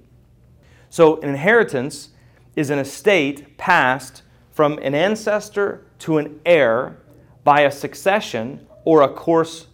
So, 0.90 1.20
an 1.20 1.28
inheritance 1.28 2.10
is 2.56 2.70
an 2.70 2.80
estate 2.80 3.56
passed 3.56 4.22
from 4.50 4.78
an 4.78 4.94
ancestor 4.94 5.86
to 6.00 6.18
an 6.18 6.40
heir 6.44 6.98
by 7.44 7.60
a 7.60 7.70
succession 7.70 8.66
or 8.84 9.02
a 9.02 9.08
course 9.08 9.68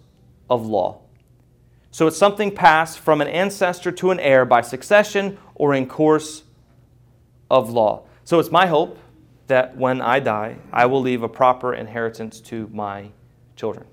of 0.50 0.66
law. 0.66 1.00
So, 1.90 2.06
it's 2.06 2.18
something 2.18 2.54
passed 2.54 2.98
from 2.98 3.22
an 3.22 3.28
ancestor 3.28 3.90
to 3.92 4.10
an 4.10 4.20
heir 4.20 4.44
by 4.44 4.60
succession 4.60 5.38
or 5.54 5.74
in 5.74 5.86
course 5.86 6.44
of 7.50 7.70
law. 7.70 8.04
So 8.24 8.38
it's 8.38 8.50
my 8.50 8.66
hope 8.66 8.98
that 9.48 9.76
when 9.76 10.00
I 10.00 10.20
die, 10.20 10.56
I 10.72 10.86
will 10.86 11.00
leave 11.00 11.22
a 11.22 11.28
proper 11.28 11.74
inheritance 11.74 12.40
to 12.42 12.70
my 12.72 13.10
children. 13.56 13.86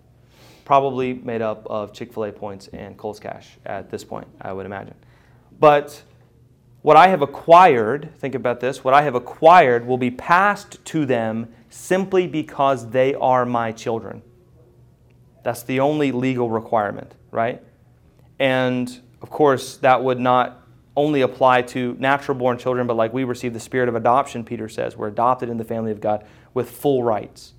Probably 0.65 1.13
made 1.13 1.41
up 1.41 1.65
of 1.67 1.93
Chick 1.93 2.13
fil 2.13 2.25
A 2.25 2.31
points 2.31 2.67
and 2.67 2.97
Kohl's 2.97 3.19
Cash 3.19 3.57
at 3.65 3.89
this 3.89 4.03
point, 4.03 4.27
I 4.39 4.53
would 4.53 4.65
imagine. 4.65 4.95
But 5.59 6.03
what 6.83 6.95
I 6.95 7.07
have 7.07 7.21
acquired, 7.21 8.13
think 8.19 8.35
about 8.35 8.59
this, 8.59 8.83
what 8.83 8.93
I 8.93 9.01
have 9.01 9.15
acquired 9.15 9.87
will 9.87 9.97
be 9.97 10.11
passed 10.11 10.83
to 10.85 11.05
them 11.05 11.51
simply 11.69 12.27
because 12.27 12.91
they 12.91 13.15
are 13.15 13.45
my 13.45 13.71
children. 13.71 14.21
That's 15.43 15.63
the 15.63 15.79
only 15.79 16.11
legal 16.11 16.49
requirement, 16.49 17.15
right? 17.31 17.63
And 18.37 19.01
of 19.21 19.29
course, 19.29 19.77
that 19.77 20.03
would 20.03 20.19
not 20.19 20.66
only 20.97 21.21
apply 21.21 21.61
to 21.61 21.95
natural 21.99 22.37
born 22.37 22.57
children, 22.57 22.87
but 22.87 22.97
like 22.97 23.13
we 23.13 23.23
receive 23.23 23.53
the 23.53 23.59
spirit 23.59 23.87
of 23.87 23.95
adoption, 23.95 24.43
Peter 24.43 24.67
says. 24.67 24.97
We're 24.97 25.07
adopted 25.07 25.47
in 25.47 25.57
the 25.57 25.63
family 25.63 25.91
of 25.91 26.01
God 26.01 26.25
with 26.53 26.69
full 26.69 27.03
rights. 27.03 27.53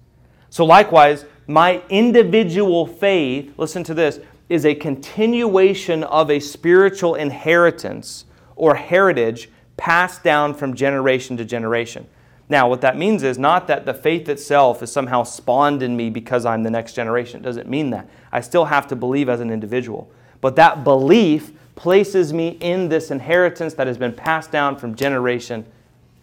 So, 0.51 0.65
likewise, 0.65 1.25
my 1.47 1.83
individual 1.89 2.87
faith, 2.87 3.55
listen 3.57 3.85
to 3.85 3.95
this, 3.95 4.21
is 4.49 4.67
a 4.67 4.75
continuation 4.75 6.03
of 6.05 6.31
a 6.31 6.41
spiritual 6.41 7.15
inheritance 7.15 8.25
or 8.57 8.75
heritage 8.75 9.49
passed 9.77 10.25
down 10.25 10.53
from 10.53 10.75
generation 10.75 11.37
to 11.37 11.45
generation. 11.45 12.07
Now, 12.49 12.69
what 12.69 12.81
that 12.81 12.97
means 12.97 13.23
is 13.23 13.39
not 13.39 13.67
that 13.69 13.85
the 13.85 13.95
faith 13.95 14.29
itself 14.29 14.83
is 14.83 14.91
somehow 14.91 15.23
spawned 15.23 15.83
in 15.83 15.97
me 15.97 16.11
because 16.11 16.45
I'm 16.45 16.63
the 16.63 16.71
next 16.71 16.95
generation. 16.95 17.41
It 17.41 17.45
doesn't 17.45 17.69
mean 17.69 17.91
that. 17.91 18.09
I 18.33 18.41
still 18.41 18.65
have 18.65 18.89
to 18.89 18.97
believe 18.97 19.29
as 19.29 19.41
an 19.41 19.51
individual. 19.51 20.11
But 20.41 20.57
that 20.57 20.83
belief 20.83 21.53
places 21.79 22.33
me 22.33 22.59
in 22.61 22.89
this 22.89 23.13
inheritance 23.13 23.73
that 23.75 23.87
has 23.87 23.97
been 23.97 24.13
passed 24.13 24.51
down 24.51 24.77
from 24.77 24.97
generation 24.97 25.65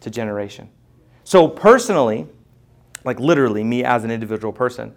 to 0.01 0.09
generation. 0.09 0.69
So, 1.23 1.47
personally, 1.47 2.27
like 3.05 3.21
literally, 3.21 3.63
me 3.63 3.81
as 3.81 4.03
an 4.03 4.11
individual 4.11 4.51
person, 4.51 4.93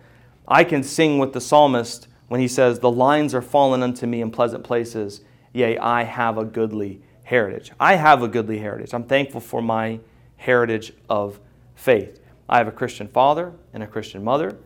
I 0.49 0.65
can 0.65 0.83
sing 0.83 1.19
with 1.19 1.33
the 1.33 1.41
psalmist 1.41 2.09
when 2.27 2.41
he 2.41 2.49
says, 2.49 2.81
The 2.81 2.91
lines 2.91 3.35
are 3.35 3.41
fallen 3.41 3.85
unto 3.85 4.05
me 4.07 4.21
in 4.21 4.33
pleasant 4.33 4.65
places, 4.65 5.21
yea, 5.53 5.79
I 5.79 6.03
have 6.03 6.39
a 6.39 6.45
goodly 6.45 7.03
heritage. 7.23 7.71
I 7.79 7.95
have 7.95 8.25
a 8.25 8.29
goodly 8.29 8.59
heritage. 8.59 8.93
I'm 8.93 9.05
thankful 9.05 9.41
for 9.41 9.63
my 9.63 10.01
heritage 10.39 10.93
of 11.09 11.39
faith. 11.77 12.21
I 12.49 12.59
have 12.59 12.67
a 12.67 12.73
Christian 12.73 13.07
father 13.07 13.53
and 13.73 13.85
a 13.85 13.87
Christian 13.87 14.25
mother, 14.25 14.59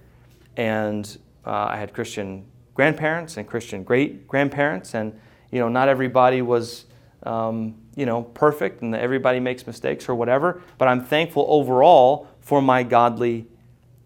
and 0.56 1.18
uh, 1.44 1.50
I 1.50 1.76
had 1.76 1.92
Christian 1.92 2.46
grandparents 2.72 3.36
and 3.36 3.46
Christian 3.46 3.84
great 3.84 4.26
grandparents, 4.26 4.94
and 4.94 5.20
you 5.52 5.60
know, 5.60 5.68
not 5.68 5.88
everybody 5.88 6.42
was 6.42 6.86
um, 7.22 7.76
you 7.94 8.06
know 8.06 8.22
perfect, 8.22 8.82
and 8.82 8.96
everybody 8.96 9.38
makes 9.38 9.66
mistakes 9.66 10.08
or 10.08 10.16
whatever. 10.16 10.62
But 10.78 10.88
I'm 10.88 11.04
thankful 11.04 11.46
overall 11.48 12.26
for 12.40 12.60
my 12.60 12.82
godly 12.82 13.46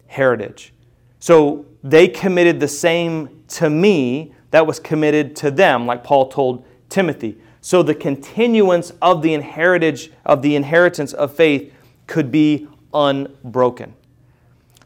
heritage. 0.05 0.73
So 1.19 1.65
they 1.83 2.07
committed 2.07 2.59
the 2.59 2.67
same 2.67 3.43
to 3.47 3.69
me 3.69 4.33
that 4.51 4.67
was 4.67 4.79
committed 4.79 5.35
to 5.37 5.49
them, 5.49 5.85
like 5.85 6.03
Paul 6.03 6.29
told 6.29 6.65
Timothy. 6.89 7.37
So 7.61 7.81
the 7.81 7.95
continuance 7.95 8.91
of 9.01 9.21
the 9.21 9.33
inheritance 9.33 10.09
of 10.25 10.41
the 10.41 10.55
inheritance 10.55 11.13
of 11.13 11.33
faith 11.33 11.73
could 12.05 12.31
be 12.31 12.67
unbroken. 12.93 13.93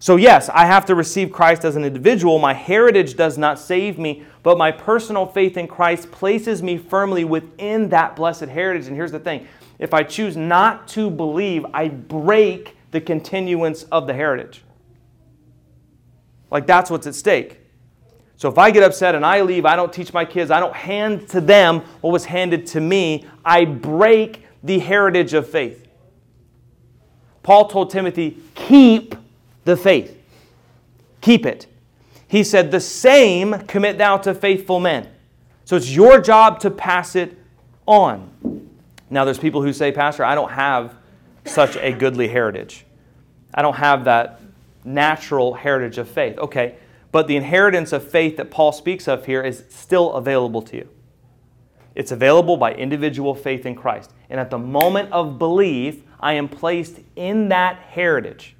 So, 0.01 0.15
yes, 0.15 0.49
I 0.49 0.65
have 0.65 0.87
to 0.87 0.95
receive 0.95 1.31
Christ 1.31 1.63
as 1.63 1.75
an 1.75 1.85
individual. 1.85 2.39
My 2.39 2.55
heritage 2.55 3.13
does 3.13 3.37
not 3.37 3.59
save 3.59 3.99
me, 3.99 4.23
but 4.41 4.57
my 4.57 4.71
personal 4.71 5.27
faith 5.27 5.57
in 5.57 5.67
Christ 5.67 6.09
places 6.09 6.63
me 6.63 6.79
firmly 6.79 7.23
within 7.23 7.87
that 7.89 8.15
blessed 8.15 8.45
heritage. 8.45 8.87
And 8.87 8.95
here's 8.95 9.11
the 9.11 9.19
thing 9.19 9.47
if 9.77 9.93
I 9.93 10.01
choose 10.01 10.35
not 10.35 10.87
to 10.89 11.11
believe, 11.11 11.67
I 11.71 11.89
break 11.89 12.75
the 12.89 12.99
continuance 12.99 13.83
of 13.83 14.07
the 14.07 14.13
heritage. 14.15 14.63
Like, 16.49 16.65
that's 16.65 16.89
what's 16.89 17.05
at 17.05 17.13
stake. 17.13 17.59
So, 18.37 18.49
if 18.49 18.57
I 18.57 18.71
get 18.71 18.81
upset 18.81 19.13
and 19.13 19.23
I 19.23 19.41
leave, 19.41 19.67
I 19.67 19.75
don't 19.75 19.93
teach 19.93 20.13
my 20.13 20.25
kids, 20.25 20.49
I 20.49 20.59
don't 20.59 20.75
hand 20.75 21.29
to 21.29 21.39
them 21.39 21.81
what 22.01 22.09
was 22.09 22.25
handed 22.25 22.65
to 22.67 22.81
me, 22.81 23.27
I 23.45 23.65
break 23.65 24.47
the 24.63 24.79
heritage 24.79 25.35
of 25.35 25.47
faith. 25.47 25.87
Paul 27.43 27.67
told 27.67 27.91
Timothy, 27.91 28.37
keep 28.55 29.13
the 29.65 29.77
faith. 29.77 30.17
Keep 31.21 31.45
it. 31.45 31.67
He 32.27 32.43
said, 32.43 32.71
The 32.71 32.79
same 32.79 33.59
commit 33.67 33.97
thou 33.97 34.17
to 34.17 34.33
faithful 34.33 34.79
men. 34.79 35.07
So 35.65 35.75
it's 35.75 35.91
your 35.91 36.19
job 36.19 36.59
to 36.61 36.71
pass 36.71 37.15
it 37.15 37.37
on. 37.85 38.29
Now, 39.09 39.25
there's 39.25 39.37
people 39.37 39.61
who 39.61 39.73
say, 39.73 39.91
Pastor, 39.91 40.23
I 40.23 40.35
don't 40.35 40.51
have 40.51 40.95
such 41.45 41.75
a 41.75 41.91
goodly 41.91 42.27
heritage. 42.27 42.85
I 43.53 43.61
don't 43.61 43.75
have 43.75 44.05
that 44.05 44.39
natural 44.83 45.53
heritage 45.53 45.97
of 45.97 46.09
faith. 46.09 46.37
Okay, 46.37 46.75
but 47.11 47.27
the 47.27 47.35
inheritance 47.35 47.91
of 47.91 48.09
faith 48.09 48.37
that 48.37 48.49
Paul 48.49 48.71
speaks 48.71 49.07
of 49.07 49.25
here 49.25 49.41
is 49.41 49.65
still 49.69 50.13
available 50.13 50.61
to 50.63 50.77
you. 50.77 50.89
It's 51.93 52.11
available 52.11 52.55
by 52.55 52.73
individual 52.73 53.35
faith 53.35 53.65
in 53.65 53.75
Christ. 53.75 54.13
And 54.29 54.39
at 54.39 54.49
the 54.49 54.57
moment 54.57 55.11
of 55.11 55.37
belief, 55.37 56.03
I 56.19 56.33
am 56.33 56.47
placed 56.47 57.01
in 57.17 57.49
that 57.49 57.77
heritage 57.79 58.55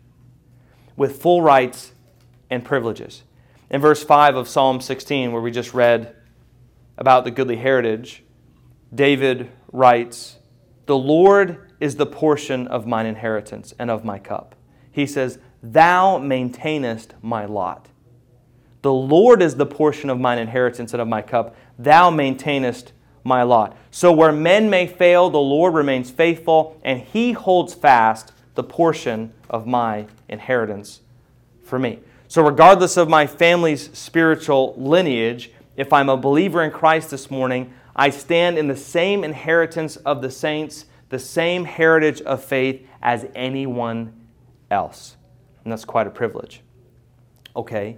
with 1.01 1.19
full 1.19 1.41
rights 1.41 1.93
and 2.51 2.63
privileges. 2.63 3.23
In 3.71 3.81
verse 3.81 4.03
5 4.03 4.35
of 4.35 4.47
Psalm 4.47 4.79
16, 4.79 5.31
where 5.31 5.41
we 5.41 5.49
just 5.49 5.73
read 5.73 6.15
about 6.95 7.23
the 7.23 7.31
goodly 7.31 7.55
heritage, 7.55 8.23
David 8.93 9.49
writes, 9.71 10.37
The 10.85 10.95
Lord 10.95 11.71
is 11.79 11.95
the 11.95 12.05
portion 12.05 12.67
of 12.67 12.85
mine 12.85 13.07
inheritance 13.07 13.73
and 13.79 13.89
of 13.89 14.05
my 14.05 14.19
cup. 14.19 14.53
He 14.91 15.07
says, 15.07 15.39
Thou 15.63 16.19
maintainest 16.19 17.15
my 17.23 17.45
lot. 17.45 17.87
The 18.83 18.93
Lord 18.93 19.41
is 19.41 19.55
the 19.55 19.65
portion 19.65 20.11
of 20.11 20.19
mine 20.19 20.37
inheritance 20.37 20.93
and 20.93 21.01
of 21.01 21.07
my 21.07 21.23
cup. 21.23 21.55
Thou 21.79 22.11
maintainest 22.11 22.93
my 23.23 23.41
lot. 23.41 23.75
So 23.89 24.11
where 24.11 24.31
men 24.31 24.69
may 24.69 24.85
fail, 24.85 25.31
the 25.31 25.39
Lord 25.39 25.73
remains 25.73 26.11
faithful, 26.11 26.79
and 26.83 27.01
he 27.01 27.31
holds 27.31 27.73
fast 27.73 28.33
the 28.55 28.63
portion 28.63 29.33
of 29.49 29.65
my 29.65 30.07
inheritance 30.27 31.01
for 31.63 31.79
me. 31.79 31.99
So, 32.27 32.43
regardless 32.43 32.97
of 32.97 33.09
my 33.09 33.27
family's 33.27 33.89
spiritual 33.97 34.73
lineage, 34.77 35.51
if 35.75 35.91
I'm 35.91 36.09
a 36.09 36.17
believer 36.17 36.63
in 36.63 36.71
Christ 36.71 37.11
this 37.11 37.29
morning, 37.29 37.73
I 37.95 38.09
stand 38.09 38.57
in 38.57 38.67
the 38.67 38.75
same 38.75 39.23
inheritance 39.23 39.97
of 39.97 40.21
the 40.21 40.31
saints, 40.31 40.85
the 41.09 41.19
same 41.19 41.65
heritage 41.65 42.21
of 42.21 42.43
faith 42.43 42.87
as 43.01 43.25
anyone 43.35 44.13
else. 44.69 45.17
And 45.63 45.71
that's 45.71 45.85
quite 45.85 46.07
a 46.07 46.11
privilege. 46.11 46.61
Okay, 47.55 47.97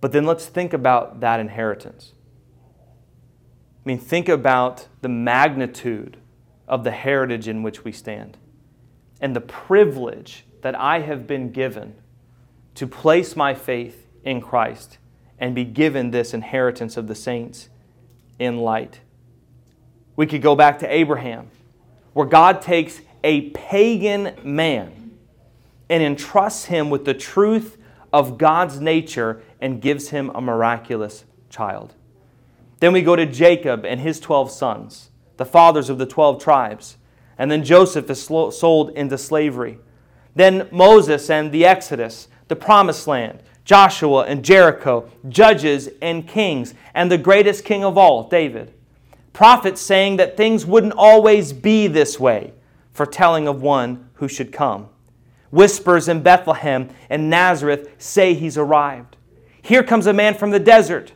but 0.00 0.12
then 0.12 0.24
let's 0.24 0.46
think 0.46 0.72
about 0.72 1.20
that 1.20 1.40
inheritance. 1.40 2.12
I 3.84 3.88
mean, 3.88 3.98
think 3.98 4.28
about 4.28 4.86
the 5.00 5.08
magnitude 5.08 6.16
of 6.68 6.84
the 6.84 6.90
heritage 6.90 7.48
in 7.48 7.62
which 7.62 7.84
we 7.84 7.90
stand 7.90 8.36
and 9.20 9.34
the 9.34 9.40
privilege 9.40 10.44
that 10.62 10.74
I 10.74 11.00
have 11.00 11.26
been 11.26 11.52
given 11.52 11.94
to 12.74 12.86
place 12.86 13.36
my 13.36 13.54
faith 13.54 14.06
in 14.24 14.40
Christ 14.40 14.98
and 15.38 15.54
be 15.54 15.64
given 15.64 16.10
this 16.10 16.34
inheritance 16.34 16.96
of 16.96 17.06
the 17.06 17.14
saints 17.14 17.68
in 18.38 18.58
light. 18.58 19.00
We 20.16 20.26
could 20.26 20.42
go 20.42 20.56
back 20.56 20.80
to 20.80 20.92
Abraham, 20.92 21.50
where 22.12 22.26
God 22.26 22.60
takes 22.60 23.00
a 23.22 23.50
pagan 23.50 24.34
man 24.42 25.16
and 25.88 26.02
entrusts 26.02 26.66
him 26.66 26.90
with 26.90 27.04
the 27.04 27.14
truth 27.14 27.78
of 28.12 28.38
God's 28.38 28.80
nature 28.80 29.42
and 29.60 29.80
gives 29.80 30.10
him 30.10 30.30
a 30.34 30.40
miraculous 30.40 31.24
child. 31.50 31.94
Then 32.80 32.92
we 32.92 33.02
go 33.02 33.16
to 33.16 33.26
Jacob 33.26 33.84
and 33.84 34.00
his 34.00 34.20
12 34.20 34.50
sons, 34.50 35.10
the 35.36 35.44
fathers 35.44 35.90
of 35.90 35.98
the 35.98 36.06
12 36.06 36.42
tribes. 36.42 36.96
And 37.38 37.50
then 37.50 37.64
Joseph 37.64 38.10
is 38.10 38.20
sold 38.20 38.90
into 38.90 39.16
slavery. 39.16 39.78
Then 40.34 40.68
Moses 40.70 41.30
and 41.30 41.52
the 41.52 41.64
Exodus, 41.64 42.28
the 42.48 42.56
promised 42.56 43.06
land, 43.06 43.42
Joshua 43.64 44.24
and 44.24 44.44
Jericho, 44.44 45.10
judges 45.28 45.88
and 46.00 46.26
kings, 46.26 46.74
and 46.94 47.10
the 47.10 47.18
greatest 47.18 47.64
king 47.64 47.84
of 47.84 47.98
all, 47.98 48.28
David. 48.28 48.72
Prophets 49.32 49.80
saying 49.80 50.16
that 50.16 50.36
things 50.36 50.66
wouldn't 50.66 50.94
always 50.96 51.52
be 51.52 51.86
this 51.86 52.18
way, 52.18 52.54
foretelling 52.92 53.46
of 53.46 53.62
one 53.62 54.08
who 54.14 54.26
should 54.26 54.52
come. 54.52 54.88
Whispers 55.50 56.08
in 56.08 56.22
Bethlehem 56.22 56.88
and 57.08 57.30
Nazareth 57.30 57.94
say 57.98 58.34
he's 58.34 58.58
arrived. 58.58 59.16
Here 59.62 59.82
comes 59.82 60.06
a 60.06 60.12
man 60.12 60.34
from 60.34 60.50
the 60.50 60.58
desert. 60.58 61.12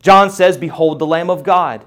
John 0.00 0.30
says, 0.30 0.56
Behold 0.56 0.98
the 0.98 1.06
Lamb 1.06 1.30
of 1.30 1.42
God. 1.42 1.84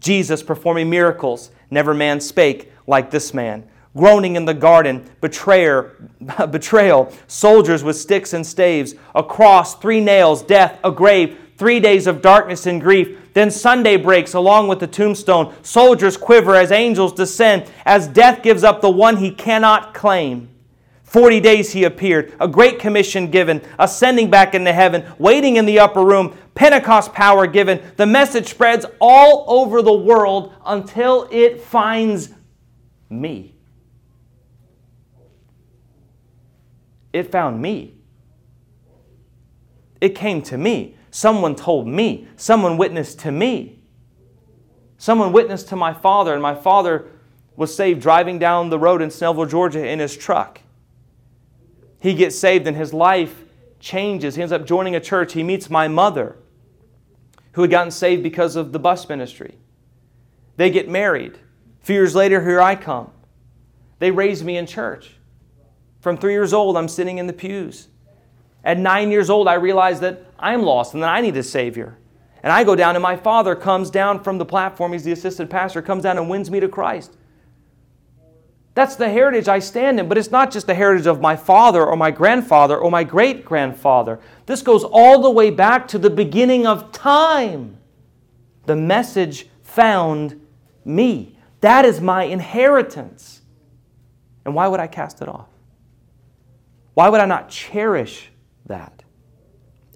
Jesus 0.00 0.42
performing 0.42 0.90
miracles, 0.90 1.50
never 1.70 1.94
man 1.94 2.20
spake 2.20 2.72
like 2.86 3.10
this 3.10 3.34
man. 3.34 3.66
Groaning 3.96 4.36
in 4.36 4.44
the 4.44 4.54
garden, 4.54 5.08
betrayer, 5.20 5.96
betrayal, 6.50 7.12
soldiers 7.26 7.82
with 7.82 7.96
sticks 7.96 8.32
and 8.34 8.46
staves, 8.46 8.94
a 9.14 9.22
cross, 9.22 9.74
three 9.76 10.00
nails, 10.00 10.42
death, 10.42 10.78
a 10.84 10.90
grave, 10.90 11.38
three 11.56 11.80
days 11.80 12.06
of 12.06 12.20
darkness 12.20 12.66
and 12.66 12.80
grief. 12.80 13.18
Then 13.32 13.50
Sunday 13.50 13.96
breaks 13.96 14.34
along 14.34 14.68
with 14.68 14.80
the 14.80 14.86
tombstone. 14.86 15.54
Soldiers 15.62 16.16
quiver 16.16 16.54
as 16.54 16.72
angels 16.72 17.12
descend, 17.12 17.70
as 17.84 18.08
death 18.08 18.42
gives 18.42 18.64
up 18.64 18.80
the 18.80 18.90
one 18.90 19.16
he 19.16 19.30
cannot 19.30 19.94
claim. 19.94 20.50
Forty 21.02 21.40
days 21.40 21.72
he 21.72 21.84
appeared, 21.84 22.34
a 22.40 22.48
great 22.48 22.78
commission 22.78 23.30
given, 23.30 23.62
ascending 23.78 24.28
back 24.28 24.54
into 24.54 24.72
heaven, 24.72 25.04
waiting 25.18 25.56
in 25.56 25.64
the 25.64 25.78
upper 25.78 26.04
room, 26.04 26.36
Pentecost 26.54 27.12
power 27.12 27.46
given. 27.46 27.80
The 27.96 28.06
message 28.06 28.48
spreads 28.48 28.84
all 29.00 29.44
over 29.46 29.82
the 29.82 29.92
world 29.92 30.52
until 30.64 31.28
it 31.30 31.60
finds 31.60 32.30
me. 33.08 33.54
It 37.12 37.30
found 37.32 37.62
me. 37.62 37.94
It 40.00 40.14
came 40.14 40.42
to 40.42 40.58
me. 40.58 40.96
Someone 41.10 41.56
told 41.56 41.86
me. 41.86 42.28
Someone 42.36 42.76
witnessed 42.76 43.20
to 43.20 43.32
me. 43.32 43.82
Someone 44.98 45.32
witnessed 45.32 45.68
to 45.68 45.76
my 45.76 45.92
father, 45.92 46.32
and 46.32 46.42
my 46.42 46.54
father 46.54 47.06
was 47.56 47.74
saved 47.74 48.02
driving 48.02 48.38
down 48.38 48.68
the 48.68 48.78
road 48.78 49.00
in 49.00 49.08
Snellville, 49.08 49.48
Georgia 49.48 49.86
in 49.86 49.98
his 49.98 50.16
truck. 50.16 50.60
He 52.00 52.14
gets 52.14 52.38
saved, 52.38 52.66
and 52.66 52.76
his 52.76 52.92
life 52.92 53.44
changes. 53.80 54.34
He 54.34 54.42
ends 54.42 54.52
up 54.52 54.66
joining 54.66 54.94
a 54.94 55.00
church. 55.00 55.32
He 55.32 55.42
meets 55.42 55.70
my 55.70 55.88
mother, 55.88 56.36
who 57.52 57.62
had 57.62 57.70
gotten 57.70 57.90
saved 57.90 58.22
because 58.22 58.56
of 58.56 58.72
the 58.72 58.78
bus 58.78 59.08
ministry. 59.08 59.56
They 60.56 60.70
get 60.70 60.88
married. 60.88 61.38
Few 61.86 61.94
years 61.94 62.16
later, 62.16 62.42
here 62.42 62.60
I 62.60 62.74
come. 62.74 63.12
They 64.00 64.10
raised 64.10 64.44
me 64.44 64.56
in 64.56 64.66
church. 64.66 65.12
From 66.00 66.16
three 66.16 66.32
years 66.32 66.52
old, 66.52 66.76
I'm 66.76 66.88
sitting 66.88 67.18
in 67.18 67.28
the 67.28 67.32
pews. 67.32 67.86
At 68.64 68.76
nine 68.76 69.12
years 69.12 69.30
old, 69.30 69.46
I 69.46 69.54
realize 69.54 70.00
that 70.00 70.24
I'm 70.36 70.62
lost 70.62 70.94
and 70.94 71.02
that 71.04 71.10
I 71.10 71.20
need 71.20 71.36
a 71.36 71.44
Savior. 71.44 71.96
And 72.42 72.52
I 72.52 72.64
go 72.64 72.74
down, 72.74 72.96
and 72.96 73.04
my 73.04 73.14
father 73.14 73.54
comes 73.54 73.88
down 73.88 74.24
from 74.24 74.36
the 74.38 74.44
platform. 74.44 74.94
He's 74.94 75.04
the 75.04 75.12
assistant 75.12 75.48
pastor, 75.48 75.80
comes 75.80 76.02
down 76.02 76.18
and 76.18 76.28
wins 76.28 76.50
me 76.50 76.58
to 76.58 76.66
Christ. 76.68 77.16
That's 78.74 78.96
the 78.96 79.08
heritage 79.08 79.46
I 79.46 79.60
stand 79.60 80.00
in. 80.00 80.08
But 80.08 80.18
it's 80.18 80.32
not 80.32 80.50
just 80.50 80.66
the 80.66 80.74
heritage 80.74 81.06
of 81.06 81.20
my 81.20 81.36
father 81.36 81.86
or 81.86 81.94
my 81.94 82.10
grandfather 82.10 82.76
or 82.76 82.90
my 82.90 83.04
great 83.04 83.44
grandfather. 83.44 84.18
This 84.46 84.60
goes 84.60 84.82
all 84.82 85.22
the 85.22 85.30
way 85.30 85.50
back 85.50 85.86
to 85.86 86.00
the 86.00 86.10
beginning 86.10 86.66
of 86.66 86.90
time. 86.90 87.78
The 88.64 88.74
message 88.74 89.46
found 89.62 90.44
me. 90.84 91.35
That 91.60 91.84
is 91.84 92.00
my 92.00 92.24
inheritance. 92.24 93.42
And 94.44 94.54
why 94.54 94.68
would 94.68 94.80
I 94.80 94.86
cast 94.86 95.22
it 95.22 95.28
off? 95.28 95.48
Why 96.94 97.08
would 97.08 97.20
I 97.20 97.26
not 97.26 97.48
cherish 97.48 98.30
that? 98.66 99.02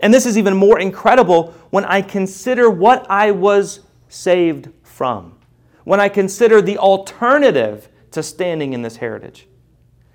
And 0.00 0.12
this 0.12 0.26
is 0.26 0.36
even 0.36 0.56
more 0.56 0.78
incredible 0.78 1.54
when 1.70 1.84
I 1.84 2.02
consider 2.02 2.68
what 2.70 3.06
I 3.10 3.30
was 3.30 3.80
saved 4.08 4.70
from, 4.82 5.38
when 5.84 6.00
I 6.00 6.08
consider 6.08 6.60
the 6.60 6.78
alternative 6.78 7.88
to 8.10 8.22
standing 8.22 8.72
in 8.72 8.82
this 8.82 8.96
heritage. 8.96 9.46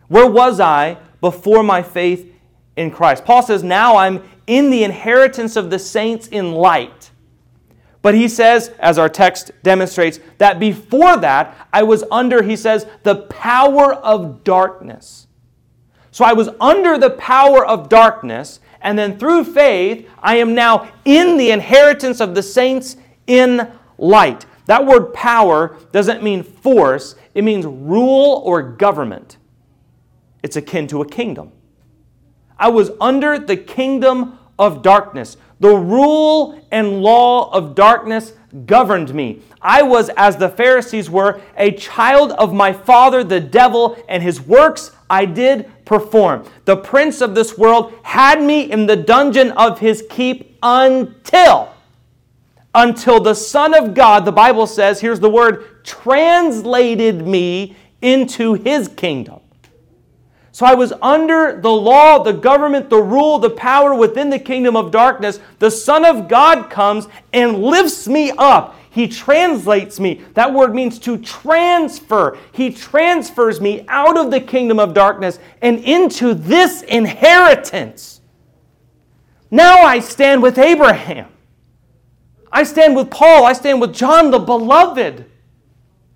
Where 0.07 0.29
was 0.29 0.59
I 0.59 0.97
before 1.21 1.63
my 1.63 1.81
faith 1.81 2.31
in 2.75 2.91
Christ? 2.91 3.25
Paul 3.25 3.41
says, 3.41 3.63
Now 3.63 3.97
I'm 3.97 4.27
in 4.47 4.69
the 4.69 4.83
inheritance 4.83 5.55
of 5.55 5.69
the 5.69 5.79
saints 5.79 6.27
in 6.27 6.51
light. 6.51 7.11
But 8.05 8.13
he 8.13 8.27
says, 8.27 8.69
as 8.77 8.99
our 8.99 9.09
text 9.09 9.49
demonstrates, 9.63 10.19
that 10.37 10.59
before 10.59 11.17
that, 11.17 11.57
I 11.73 11.81
was 11.81 12.03
under, 12.11 12.43
he 12.43 12.55
says, 12.55 12.85
the 13.01 13.15
power 13.15 13.95
of 13.95 14.43
darkness. 14.43 15.25
So 16.11 16.23
I 16.23 16.33
was 16.33 16.49
under 16.61 16.99
the 16.99 17.09
power 17.09 17.65
of 17.65 17.89
darkness, 17.89 18.59
and 18.81 18.95
then 18.95 19.17
through 19.17 19.45
faith, 19.45 20.07
I 20.19 20.35
am 20.35 20.53
now 20.53 20.87
in 21.03 21.37
the 21.37 21.49
inheritance 21.49 22.21
of 22.21 22.35
the 22.35 22.43
saints 22.43 22.95
in 23.25 23.71
light. 23.97 24.45
That 24.67 24.85
word 24.85 25.11
power 25.11 25.75
doesn't 25.91 26.21
mean 26.21 26.43
force, 26.43 27.15
it 27.33 27.43
means 27.43 27.65
rule 27.65 28.43
or 28.45 28.61
government. 28.61 29.37
It's 30.43 30.57
akin 30.57 30.85
to 30.89 31.01
a 31.01 31.09
kingdom. 31.09 31.51
I 32.59 32.69
was 32.69 32.91
under 33.01 33.39
the 33.39 33.57
kingdom 33.57 34.37
of 34.59 34.83
darkness. 34.83 35.37
The 35.65 35.75
rule 35.75 36.61
and 36.69 37.01
law 37.01 37.51
of 37.51 37.73
darkness 37.73 38.33
governed 38.67 39.15
me. 39.15 39.41
I 39.63 39.81
was, 39.81 40.09
as 40.09 40.37
the 40.37 40.47
Pharisees 40.47 41.09
were, 41.09 41.41
a 41.57 41.71
child 41.71 42.33
of 42.33 42.53
my 42.53 42.71
father, 42.71 43.23
the 43.23 43.39
devil, 43.39 43.97
and 44.07 44.21
his 44.21 44.39
works 44.39 44.91
I 45.09 45.25
did 45.25 45.67
perform. 45.83 46.45
The 46.65 46.77
prince 46.77 47.19
of 47.19 47.33
this 47.33 47.57
world 47.57 47.95
had 48.03 48.43
me 48.43 48.71
in 48.71 48.85
the 48.85 48.95
dungeon 48.95 49.53
of 49.53 49.79
his 49.79 50.05
keep 50.07 50.55
until 50.61 51.73
until 52.75 53.19
the 53.19 53.33
Son 53.33 53.73
of 53.73 53.95
God, 53.95 54.23
the 54.23 54.31
Bible 54.31 54.67
says, 54.67 55.01
here's 55.01 55.19
the 55.19 55.31
word, 55.31 55.83
translated 55.83 57.25
me 57.25 57.75
into 58.03 58.53
his 58.53 58.87
kingdom. 58.89 59.39
So 60.55 60.65
I 60.65 60.73
was 60.73 60.93
under 61.01 61.59
the 61.59 61.69
law, 61.69 62.23
the 62.23 62.31
government, 62.31 62.89
the 62.89 63.01
rule, 63.01 63.39
the 63.39 63.49
power 63.49 63.93
within 63.93 64.29
the 64.29 64.39
kingdom 64.39 64.77
of 64.77 64.89
darkness. 64.89 65.41
The 65.59 65.69
Son 65.69 66.05
of 66.05 66.29
God 66.29 66.69
comes 66.69 67.09
and 67.33 67.61
lifts 67.61 68.07
me 68.07 68.31
up. 68.37 68.79
He 68.89 69.09
translates 69.09 69.99
me. 69.99 70.21
That 70.33 70.53
word 70.53 70.73
means 70.73 70.97
to 70.99 71.17
transfer. 71.17 72.37
He 72.53 72.71
transfers 72.71 73.59
me 73.59 73.83
out 73.89 74.17
of 74.17 74.31
the 74.31 74.39
kingdom 74.39 74.79
of 74.79 74.93
darkness 74.93 75.39
and 75.61 75.79
into 75.79 76.33
this 76.33 76.83
inheritance. 76.83 78.21
Now 79.51 79.81
I 79.81 79.99
stand 79.99 80.41
with 80.41 80.57
Abraham. 80.57 81.27
I 82.49 82.63
stand 82.63 82.95
with 82.95 83.11
Paul. 83.11 83.43
I 83.43 83.51
stand 83.51 83.81
with 83.81 83.93
John 83.93 84.31
the 84.31 84.39
beloved. 84.39 85.29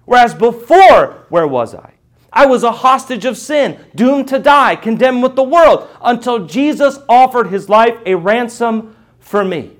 Whereas 0.05 0.33
before, 0.33 1.25
where 1.27 1.45
was 1.45 1.75
I? 1.75 1.88
I 2.31 2.45
was 2.45 2.63
a 2.63 2.71
hostage 2.71 3.25
of 3.25 3.37
sin, 3.37 3.79
doomed 3.95 4.27
to 4.29 4.39
die, 4.39 4.75
condemned 4.75 5.23
with 5.23 5.35
the 5.35 5.43
world, 5.43 5.87
until 6.01 6.45
Jesus 6.45 6.99
offered 7.09 7.47
his 7.47 7.69
life 7.69 7.97
a 8.05 8.15
ransom 8.15 8.95
for 9.19 9.43
me. 9.43 9.71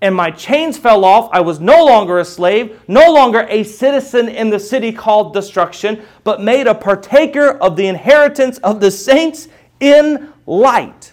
And 0.00 0.14
my 0.14 0.30
chains 0.30 0.76
fell 0.76 1.04
off. 1.04 1.30
I 1.32 1.40
was 1.40 1.58
no 1.58 1.84
longer 1.84 2.18
a 2.18 2.24
slave, 2.24 2.80
no 2.86 3.12
longer 3.12 3.46
a 3.48 3.64
citizen 3.64 4.28
in 4.28 4.50
the 4.50 4.60
city 4.60 4.92
called 4.92 5.32
destruction, 5.32 6.02
but 6.22 6.40
made 6.40 6.66
a 6.66 6.74
partaker 6.74 7.50
of 7.50 7.76
the 7.76 7.86
inheritance 7.86 8.58
of 8.58 8.80
the 8.80 8.90
saints 8.90 9.48
in 9.80 10.32
light. 10.46 11.12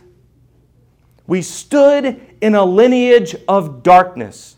We 1.27 1.41
stood 1.41 2.21
in 2.41 2.55
a 2.55 2.65
lineage 2.65 3.35
of 3.47 3.83
darkness 3.83 4.57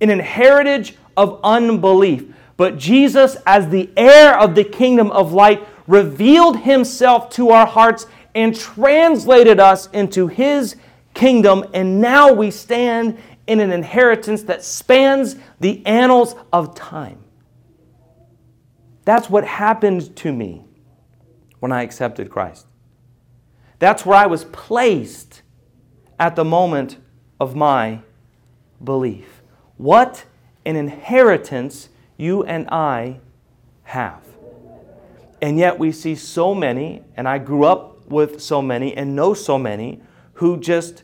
in 0.00 0.10
an 0.10 0.20
heritage 0.20 0.96
of 1.16 1.40
unbelief. 1.42 2.33
But 2.56 2.78
Jesus, 2.78 3.36
as 3.46 3.68
the 3.68 3.90
heir 3.96 4.38
of 4.38 4.54
the 4.54 4.64
kingdom 4.64 5.10
of 5.10 5.32
light, 5.32 5.66
revealed 5.86 6.60
himself 6.60 7.30
to 7.30 7.50
our 7.50 7.66
hearts 7.66 8.06
and 8.34 8.54
translated 8.56 9.60
us 9.60 9.88
into 9.90 10.28
his 10.28 10.76
kingdom. 11.14 11.64
And 11.74 12.00
now 12.00 12.32
we 12.32 12.50
stand 12.50 13.18
in 13.46 13.60
an 13.60 13.72
inheritance 13.72 14.42
that 14.44 14.64
spans 14.64 15.36
the 15.60 15.84
annals 15.86 16.34
of 16.52 16.74
time. 16.74 17.18
That's 19.04 19.28
what 19.28 19.44
happened 19.44 20.16
to 20.16 20.32
me 20.32 20.64
when 21.60 21.72
I 21.72 21.82
accepted 21.82 22.30
Christ. 22.30 22.66
That's 23.78 24.06
where 24.06 24.16
I 24.16 24.26
was 24.26 24.44
placed 24.46 25.42
at 26.18 26.36
the 26.36 26.44
moment 26.44 26.98
of 27.38 27.54
my 27.54 28.00
belief. 28.82 29.42
What 29.76 30.24
an 30.64 30.76
inheritance 30.76 31.90
you 32.16 32.42
and 32.44 32.68
I 32.70 33.20
have. 33.84 34.22
And 35.42 35.58
yet 35.58 35.78
we 35.78 35.92
see 35.92 36.14
so 36.14 36.54
many, 36.54 37.02
and 37.16 37.28
I 37.28 37.38
grew 37.38 37.64
up 37.64 38.06
with 38.08 38.40
so 38.40 38.62
many 38.62 38.96
and 38.96 39.14
know 39.14 39.34
so 39.34 39.58
many, 39.58 40.00
who 40.34 40.58
just, 40.58 41.02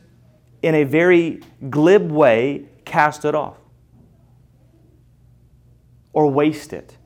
in 0.61 0.75
a 0.75 0.83
very 0.83 1.41
glib 1.69 2.11
way, 2.11 2.65
cast 2.85 3.23
it 3.25 3.35
off 3.35 3.57
or 6.13 6.29
waste 6.29 6.73
it. 6.73 6.97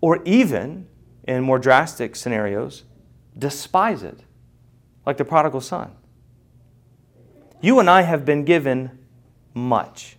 Or 0.00 0.22
even, 0.24 0.86
in 1.26 1.42
more 1.42 1.58
drastic 1.58 2.14
scenarios, 2.14 2.84
despise 3.36 4.02
it, 4.02 4.20
like 5.06 5.16
the 5.16 5.24
prodigal 5.24 5.60
son. 5.60 5.92
You 7.60 7.80
and 7.80 7.88
I 7.88 8.02
have 8.02 8.24
been 8.24 8.44
given 8.44 8.98
much. 9.54 10.18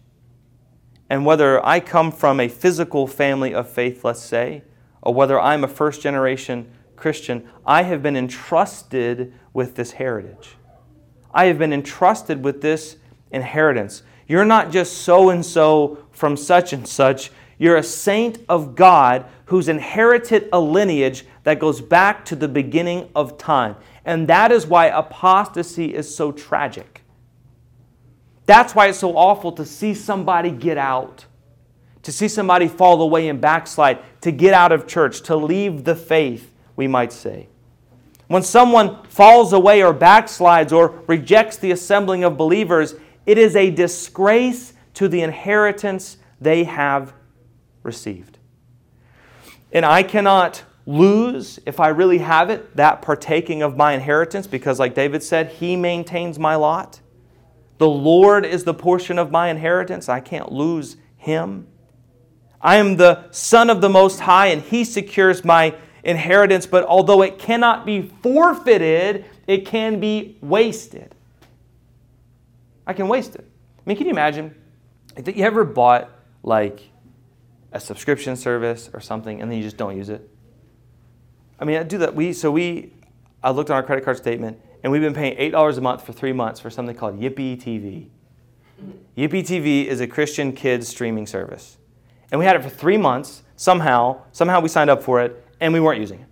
And 1.09 1.25
whether 1.25 1.63
I 1.65 1.79
come 1.79 2.11
from 2.11 2.39
a 2.39 2.47
physical 2.47 3.07
family 3.07 3.53
of 3.53 3.69
faith, 3.69 4.03
let's 4.03 4.21
say, 4.21 4.63
or 5.01 5.13
whether 5.13 5.39
I'm 5.39 5.63
a 5.63 5.67
first 5.67 6.01
generation 6.01 6.71
Christian, 6.95 7.47
I 7.65 7.83
have 7.83 8.01
been 8.01 8.17
entrusted 8.17 9.33
with 9.53 9.75
this 9.75 9.91
heritage. 9.91 10.55
I 11.33 11.45
have 11.45 11.59
been 11.59 11.73
entrusted 11.73 12.43
with 12.43 12.61
this 12.61 12.97
inheritance. 13.31 14.03
You're 14.27 14.45
not 14.45 14.71
just 14.71 14.99
so 14.99 15.29
and 15.29 15.45
so 15.45 15.99
from 16.11 16.35
such 16.35 16.73
and 16.73 16.87
such. 16.87 17.31
You're 17.57 17.77
a 17.77 17.83
saint 17.83 18.39
of 18.49 18.75
God 18.75 19.25
who's 19.45 19.67
inherited 19.67 20.49
a 20.51 20.59
lineage 20.59 21.25
that 21.43 21.59
goes 21.59 21.81
back 21.81 22.25
to 22.25 22.35
the 22.35 22.47
beginning 22.47 23.09
of 23.15 23.37
time. 23.37 23.75
And 24.03 24.27
that 24.27 24.51
is 24.51 24.65
why 24.65 24.87
apostasy 24.87 25.93
is 25.93 26.13
so 26.13 26.31
tragic. 26.31 27.04
That's 28.45 28.75
why 28.75 28.87
it's 28.87 28.99
so 28.99 29.17
awful 29.17 29.51
to 29.53 29.65
see 29.65 29.93
somebody 29.93 30.51
get 30.51 30.77
out, 30.77 31.25
to 32.03 32.11
see 32.11 32.27
somebody 32.27 32.67
fall 32.67 33.01
away 33.01 33.27
and 33.27 33.41
backslide, 33.41 33.99
to 34.21 34.31
get 34.31 34.53
out 34.53 34.71
of 34.71 34.87
church, 34.87 35.21
to 35.23 35.35
leave 35.35 35.83
the 35.83 35.95
faith, 35.95 36.53
we 36.75 36.87
might 36.87 37.11
say. 37.11 37.47
When 38.27 38.43
someone 38.43 39.03
falls 39.05 39.53
away 39.53 39.83
or 39.83 39.93
backslides 39.93 40.71
or 40.71 41.03
rejects 41.07 41.57
the 41.57 41.71
assembling 41.71 42.23
of 42.23 42.37
believers, 42.37 42.95
it 43.25 43.37
is 43.37 43.55
a 43.55 43.69
disgrace 43.71 44.73
to 44.95 45.07
the 45.07 45.21
inheritance 45.21 46.17
they 46.39 46.63
have 46.63 47.13
received. 47.83 48.39
And 49.71 49.85
I 49.85 50.03
cannot 50.03 50.63
lose, 50.85 51.59
if 51.65 51.79
I 51.79 51.89
really 51.89 52.19
have 52.19 52.49
it, 52.49 52.75
that 52.75 53.01
partaking 53.01 53.61
of 53.61 53.75
my 53.75 53.93
inheritance 53.93 54.47
because, 54.47 54.79
like 54.79 54.93
David 54.93 55.23
said, 55.23 55.49
he 55.49 55.75
maintains 55.75 56.39
my 56.39 56.55
lot. 56.55 57.01
The 57.77 57.89
Lord 57.89 58.45
is 58.45 58.63
the 58.63 58.73
portion 58.73 59.19
of 59.19 59.31
my 59.31 59.49
inheritance. 59.49 60.07
I 60.07 60.19
can't 60.19 60.51
lose 60.51 60.97
him. 61.17 61.67
I 62.61 62.77
am 62.77 62.95
the 62.97 63.29
Son 63.31 63.69
of 63.69 63.81
the 63.81 63.89
Most 63.89 64.21
High, 64.21 64.47
and 64.47 64.61
he 64.61 64.83
secures 64.83 65.43
my 65.43 65.75
inheritance. 66.03 66.65
But 66.65 66.85
although 66.85 67.21
it 67.21 67.37
cannot 67.37 67.85
be 67.85 68.01
forfeited, 68.23 69.25
it 69.47 69.65
can 69.65 69.99
be 69.99 70.37
wasted. 70.41 71.13
I 72.87 72.93
can 72.93 73.07
waste 73.07 73.35
it. 73.35 73.45
I 73.77 73.81
mean, 73.85 73.97
can 73.97 74.05
you 74.05 74.11
imagine? 74.11 74.55
If 75.17 75.35
you 75.35 75.43
ever 75.43 75.63
bought 75.63 76.11
like 76.43 76.89
a 77.71 77.79
subscription 77.79 78.35
service 78.35 78.89
or 78.93 79.01
something 79.01 79.41
and 79.41 79.51
then 79.51 79.57
you 79.57 79.63
just 79.63 79.77
don't 79.77 79.97
use 79.97 80.09
it? 80.09 80.29
I 81.59 81.65
mean, 81.65 81.77
I 81.77 81.83
do 81.83 81.99
that. 81.99 82.15
We 82.15 82.33
so 82.33 82.51
we 82.51 82.93
I 83.43 83.51
looked 83.51 83.69
on 83.69 83.75
our 83.75 83.83
credit 83.83 84.03
card 84.03 84.17
statement 84.17 84.59
and 84.85 84.91
we've 84.91 85.01
been 85.01 85.15
paying 85.15 85.35
$8 85.51 85.79
a 85.79 85.81
month 85.81 86.05
for 86.05 86.13
three 86.13 86.31
months 86.31 86.59
for 86.59 86.69
something 86.69 86.95
called 86.95 87.19
Yippee 87.19 87.59
TV. 87.59 88.09
Yippee 89.17 89.41
TV 89.41 89.87
is 89.87 89.99
a 89.99 90.05
Christian 90.05 90.53
kids 90.53 90.87
streaming 90.87 91.25
service. 91.25 91.77
And 92.29 92.37
we 92.37 92.45
had 92.45 92.55
it 92.55 92.61
for 92.61 92.69
three 92.69 92.95
months. 92.95 93.41
Somehow, 93.55 94.21
somehow 94.31 94.59
we 94.59 94.69
signed 94.69 94.91
up 94.91 95.01
for 95.01 95.23
it, 95.23 95.43
and 95.59 95.73
we 95.73 95.79
weren't 95.79 95.99
using 95.99 96.19
it. 96.19 96.27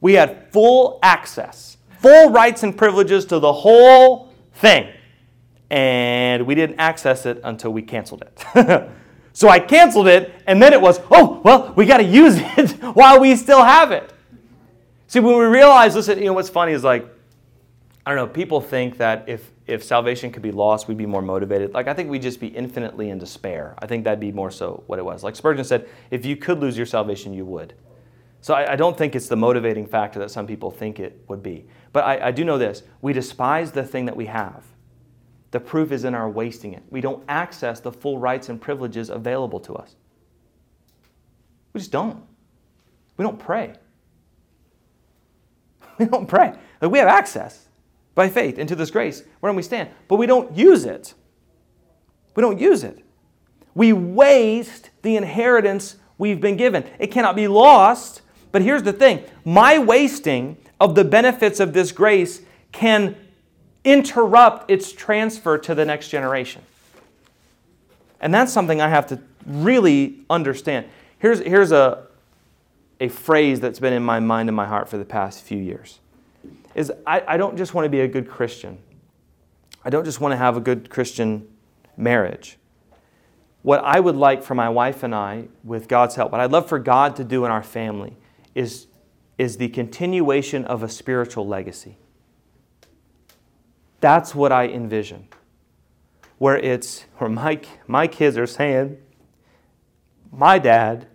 We 0.00 0.14
had 0.14 0.50
full 0.52 0.98
access, 1.04 1.76
full 2.00 2.30
rights 2.30 2.64
and 2.64 2.76
privileges 2.76 3.24
to 3.26 3.38
the 3.38 3.52
whole 3.52 4.32
thing. 4.54 4.92
And 5.70 6.48
we 6.48 6.56
didn't 6.56 6.80
access 6.80 7.24
it 7.24 7.40
until 7.44 7.72
we 7.72 7.82
canceled 7.82 8.24
it. 8.24 8.90
so 9.32 9.48
I 9.48 9.60
canceled 9.60 10.08
it, 10.08 10.34
and 10.48 10.60
then 10.60 10.72
it 10.72 10.80
was, 10.80 10.98
oh, 11.12 11.40
well, 11.44 11.72
we 11.76 11.86
got 11.86 11.98
to 11.98 12.04
use 12.04 12.34
it 12.36 12.82
while 12.96 13.20
we 13.20 13.36
still 13.36 13.62
have 13.62 13.92
it. 13.92 14.12
See, 15.06 15.20
when 15.20 15.38
we 15.38 15.44
realize, 15.44 15.94
listen, 15.94 16.18
you 16.18 16.24
know, 16.24 16.32
what's 16.32 16.48
funny 16.48 16.72
is 16.72 16.82
like, 16.82 17.06
I 18.06 18.14
don't 18.14 18.16
know, 18.16 18.32
people 18.32 18.60
think 18.60 18.96
that 18.96 19.28
if, 19.28 19.50
if 19.66 19.84
salvation 19.84 20.32
could 20.32 20.42
be 20.42 20.52
lost, 20.52 20.88
we'd 20.88 20.96
be 20.96 21.06
more 21.06 21.20
motivated. 21.20 21.74
Like, 21.74 21.86
I 21.86 21.92
think 21.94 22.08
we'd 22.08 22.22
just 22.22 22.40
be 22.40 22.46
infinitely 22.48 23.10
in 23.10 23.18
despair. 23.18 23.74
I 23.78 23.86
think 23.86 24.04
that'd 24.04 24.20
be 24.20 24.32
more 24.32 24.50
so 24.50 24.82
what 24.86 24.98
it 24.98 25.04
was. 25.04 25.22
Like 25.22 25.36
Spurgeon 25.36 25.64
said, 25.64 25.88
if 26.10 26.24
you 26.24 26.36
could 26.36 26.60
lose 26.60 26.76
your 26.76 26.86
salvation, 26.86 27.34
you 27.34 27.44
would. 27.44 27.74
So 28.40 28.54
I, 28.54 28.72
I 28.72 28.76
don't 28.76 28.96
think 28.96 29.14
it's 29.14 29.28
the 29.28 29.36
motivating 29.36 29.86
factor 29.86 30.18
that 30.20 30.30
some 30.30 30.46
people 30.46 30.70
think 30.70 30.98
it 30.98 31.22
would 31.28 31.42
be. 31.42 31.66
But 31.92 32.04
I, 32.04 32.28
I 32.28 32.30
do 32.30 32.44
know 32.44 32.56
this 32.56 32.82
we 33.02 33.12
despise 33.12 33.72
the 33.72 33.84
thing 33.84 34.06
that 34.06 34.16
we 34.16 34.26
have. 34.26 34.64
The 35.50 35.60
proof 35.60 35.92
is 35.92 36.04
in 36.04 36.14
our 36.14 36.30
wasting 36.30 36.72
it. 36.74 36.82
We 36.90 37.00
don't 37.00 37.22
access 37.28 37.80
the 37.80 37.92
full 37.92 38.18
rights 38.18 38.48
and 38.48 38.60
privileges 38.60 39.10
available 39.10 39.60
to 39.60 39.74
us. 39.74 39.96
We 41.72 41.80
just 41.80 41.90
don't. 41.92 42.22
We 43.16 43.24
don't 43.24 43.38
pray. 43.38 43.74
We 45.98 46.06
don't 46.06 46.26
pray. 46.26 46.54
Like 46.80 46.90
we 46.90 46.98
have 46.98 47.08
access 47.08 47.68
by 48.20 48.28
faith 48.28 48.58
into 48.58 48.76
this 48.76 48.90
grace 48.90 49.22
wherein 49.40 49.56
we 49.56 49.62
stand, 49.62 49.88
but 50.06 50.16
we 50.16 50.26
don't 50.26 50.56
use 50.56 50.84
it. 50.84 51.14
We 52.34 52.42
don't 52.42 52.60
use 52.60 52.84
it. 52.84 53.04
We 53.74 53.92
waste 53.92 54.90
the 55.02 55.16
inheritance 55.16 55.96
we've 56.18 56.40
been 56.40 56.56
given. 56.56 56.84
It 56.98 57.08
cannot 57.08 57.34
be 57.34 57.48
lost 57.48 58.20
but 58.52 58.62
here's 58.62 58.82
the 58.82 58.92
thing 58.92 59.24
my 59.44 59.78
wasting 59.78 60.56
of 60.80 60.94
the 60.94 61.04
benefits 61.04 61.60
of 61.60 61.72
this 61.72 61.92
grace 61.92 62.42
can 62.72 63.16
interrupt 63.84 64.70
its 64.70 64.92
transfer 64.92 65.58
to 65.58 65.74
the 65.74 65.84
next 65.84 66.08
generation. 66.08 66.62
And 68.20 68.34
that's 68.34 68.52
something 68.52 68.80
I 68.80 68.88
have 68.88 69.06
to 69.08 69.20
really 69.46 70.18
understand. 70.28 70.86
Here's, 71.18 71.40
here's 71.40 71.72
a, 71.72 72.06
a 73.00 73.08
phrase 73.08 73.60
that's 73.60 73.78
been 73.78 73.94
in 73.94 74.02
my 74.02 74.20
mind 74.20 74.48
and 74.48 74.56
my 74.56 74.66
heart 74.66 74.88
for 74.88 74.98
the 74.98 75.04
past 75.04 75.42
few 75.42 75.58
years 75.58 76.00
is 76.74 76.92
I, 77.06 77.22
I 77.26 77.36
don't 77.36 77.56
just 77.56 77.74
want 77.74 77.84
to 77.84 77.90
be 77.90 78.00
a 78.00 78.08
good 78.08 78.28
Christian. 78.28 78.78
I 79.84 79.90
don't 79.90 80.04
just 80.04 80.20
want 80.20 80.32
to 80.32 80.36
have 80.36 80.56
a 80.56 80.60
good 80.60 80.90
Christian 80.90 81.48
marriage 81.96 82.58
what 83.62 83.82
I 83.84 84.00
would 84.00 84.16
like 84.16 84.42
for 84.42 84.54
my 84.54 84.68
wife 84.68 85.02
and 85.02 85.14
I, 85.14 85.48
with 85.62 85.88
God's 85.88 86.14
help, 86.14 86.32
what 86.32 86.40
I'd 86.40 86.50
love 86.50 86.68
for 86.68 86.78
God 86.78 87.16
to 87.16 87.24
do 87.24 87.44
in 87.44 87.50
our 87.50 87.62
family 87.62 88.16
is, 88.54 88.86
is 89.36 89.58
the 89.58 89.68
continuation 89.68 90.64
of 90.64 90.82
a 90.82 90.88
spiritual 90.88 91.46
legacy. 91.46 91.98
That's 94.00 94.34
what 94.34 94.50
I 94.50 94.68
envision. 94.68 95.28
Where 96.38 96.56
it's 96.56 97.04
where 97.18 97.28
my, 97.28 97.60
my 97.86 98.06
kids 98.06 98.38
are 98.38 98.46
saying, 98.46 98.96
my 100.32 100.58
dad 100.58 101.06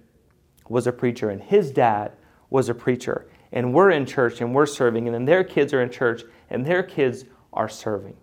was 0.69 0.85
a 0.85 0.91
preacher 0.91 1.31
and 1.31 1.41
his 1.41 1.71
dad 1.71 2.11
was 2.51 2.69
a 2.69 2.75
preacher. 2.75 3.25
And 3.55 3.73
we're 3.73 3.89
in 3.89 4.05
church 4.05 4.41
and 4.41 4.53
we're 4.53 4.67
serving, 4.67 5.07
and 5.07 5.15
then 5.15 5.25
their 5.25 5.43
kids 5.43 5.73
are 5.73 5.81
in 5.81 5.89
church 5.89 6.21
and 6.49 6.63
their 6.63 6.83
kids 6.83 7.25
are 7.51 7.69
serving. 7.69 8.17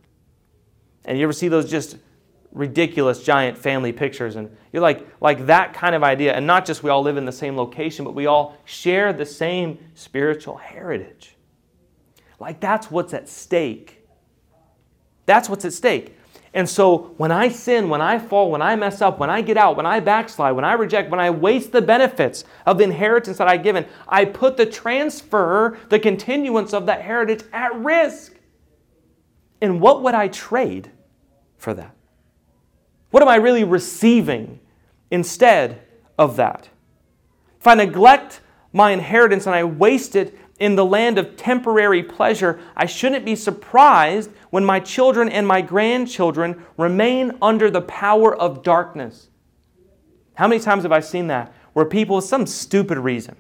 And 1.04 1.18
you 1.18 1.24
ever 1.24 1.32
see 1.32 1.48
those 1.48 1.68
just 1.68 1.96
ridiculous 2.52 3.24
giant 3.24 3.58
family 3.58 3.92
pictures? 3.92 4.36
And 4.36 4.56
you're 4.72 4.82
like 4.82 5.04
like 5.20 5.46
that 5.46 5.74
kind 5.74 5.94
of 5.96 6.04
idea. 6.04 6.34
And 6.34 6.46
not 6.46 6.64
just 6.64 6.82
we 6.84 6.90
all 6.90 7.02
live 7.02 7.16
in 7.16 7.24
the 7.24 7.32
same 7.32 7.56
location 7.56 8.04
but 8.04 8.14
we 8.14 8.26
all 8.26 8.56
share 8.64 9.12
the 9.12 9.26
same 9.26 9.78
spiritual 9.94 10.58
heritage. 10.58 11.34
Like 12.38 12.60
that's 12.60 12.90
what's 12.90 13.14
at 13.14 13.28
stake. 13.28 14.06
That's 15.26 15.48
what's 15.48 15.64
at 15.64 15.72
stake 15.72 16.16
and 16.54 16.68
so 16.68 17.14
when 17.16 17.32
i 17.32 17.48
sin 17.48 17.88
when 17.88 18.00
i 18.00 18.18
fall 18.18 18.50
when 18.50 18.62
i 18.62 18.76
mess 18.76 19.00
up 19.00 19.18
when 19.18 19.30
i 19.30 19.40
get 19.40 19.56
out 19.56 19.76
when 19.76 19.86
i 19.86 19.98
backslide 20.00 20.54
when 20.54 20.64
i 20.64 20.72
reject 20.72 21.10
when 21.10 21.20
i 21.20 21.30
waste 21.30 21.72
the 21.72 21.82
benefits 21.82 22.44
of 22.66 22.78
the 22.78 22.84
inheritance 22.84 23.38
that 23.38 23.48
i've 23.48 23.62
given 23.62 23.86
i 24.08 24.24
put 24.24 24.56
the 24.56 24.66
transfer 24.66 25.78
the 25.88 25.98
continuance 25.98 26.72
of 26.72 26.86
that 26.86 27.02
heritage 27.02 27.42
at 27.52 27.74
risk 27.76 28.34
and 29.60 29.80
what 29.80 30.02
would 30.02 30.14
i 30.14 30.28
trade 30.28 30.90
for 31.56 31.74
that 31.74 31.94
what 33.12 33.22
am 33.22 33.28
I 33.28 33.36
really 33.36 33.62
receiving 33.62 34.58
instead 35.10 35.82
of 36.18 36.36
that? 36.36 36.70
If 37.60 37.66
I 37.66 37.74
neglect 37.74 38.40
my 38.72 38.90
inheritance 38.90 39.46
and 39.46 39.54
I 39.54 39.64
waste 39.64 40.16
it 40.16 40.36
in 40.58 40.76
the 40.76 40.84
land 40.84 41.18
of 41.18 41.36
temporary 41.36 42.02
pleasure, 42.02 42.60
I 42.76 42.86
shouldn't 42.86 43.24
be 43.24 43.34
surprised 43.34 44.30
when 44.50 44.64
my 44.64 44.80
children 44.80 45.28
and 45.28 45.46
my 45.46 45.60
grandchildren 45.60 46.64
remain 46.76 47.32
under 47.40 47.70
the 47.70 47.80
power 47.80 48.34
of 48.34 48.62
darkness. 48.62 49.28
How 50.34 50.46
many 50.48 50.60
times 50.60 50.82
have 50.84 50.92
I 50.92 51.00
seen 51.00 51.26
that? 51.28 51.52
Where 51.72 51.84
people, 51.84 52.20
some 52.20 52.46
stupid 52.46 52.98
reason, 52.98 53.36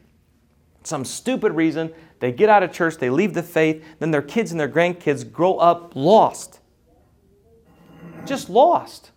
some 0.82 1.04
stupid 1.04 1.52
reason, 1.52 1.92
they 2.20 2.32
get 2.32 2.48
out 2.48 2.62
of 2.62 2.72
church, 2.72 2.96
they 2.98 3.10
leave 3.10 3.34
the 3.34 3.42
faith, 3.42 3.84
then 3.98 4.10
their 4.10 4.22
kids 4.22 4.50
and 4.50 4.60
their 4.60 4.68
grandkids 4.68 5.30
grow 5.30 5.56
up 5.58 5.94
lost. 5.94 6.60
Just 8.24 8.48
lost. 8.48 9.10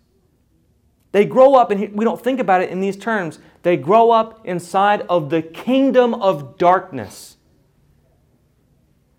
They 1.12 1.24
grow 1.24 1.54
up, 1.54 1.70
and 1.70 1.92
we 1.94 2.04
don't 2.04 2.20
think 2.20 2.40
about 2.40 2.62
it 2.62 2.70
in 2.70 2.80
these 2.80 2.96
terms, 2.96 3.38
they 3.62 3.76
grow 3.76 4.10
up 4.10 4.44
inside 4.44 5.02
of 5.08 5.30
the 5.30 5.40
kingdom 5.40 6.14
of 6.14 6.58
darkness. 6.58 7.35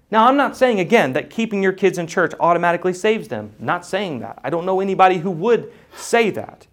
Now, 0.10 0.28
I'm 0.28 0.38
not 0.38 0.56
saying 0.56 0.80
again 0.80 1.14
that 1.14 1.30
keeping 1.30 1.62
your 1.62 1.74
kids 1.74 1.98
in 1.98 2.08
church 2.08 2.34
automatically 2.40 2.94
saves 2.94 3.28
them. 3.28 3.54
I'm 3.60 3.66
not 3.66 3.86
saying 3.86 4.20
that. 4.20 4.40
I 4.44 4.50
don't 4.50 4.66
know 4.66 4.80
anybody 4.80 5.18
who 5.18 5.32
would 5.32 5.72
say 5.96 6.30
that. 6.32 6.66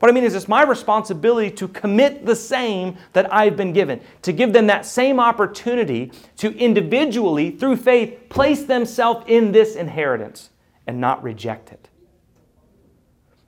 What 0.00 0.08
I 0.08 0.12
mean 0.12 0.24
is, 0.24 0.34
it's 0.34 0.48
my 0.48 0.62
responsibility 0.62 1.50
to 1.56 1.68
commit 1.68 2.24
the 2.24 2.34
same 2.34 2.96
that 3.12 3.32
I've 3.32 3.54
been 3.56 3.74
given, 3.74 4.00
to 4.22 4.32
give 4.32 4.54
them 4.54 4.66
that 4.68 4.86
same 4.86 5.20
opportunity 5.20 6.10
to 6.38 6.56
individually, 6.56 7.50
through 7.50 7.76
faith, 7.76 8.28
place 8.30 8.64
themselves 8.64 9.26
in 9.28 9.52
this 9.52 9.76
inheritance 9.76 10.48
and 10.86 11.00
not 11.00 11.22
reject 11.22 11.70
it. 11.70 11.90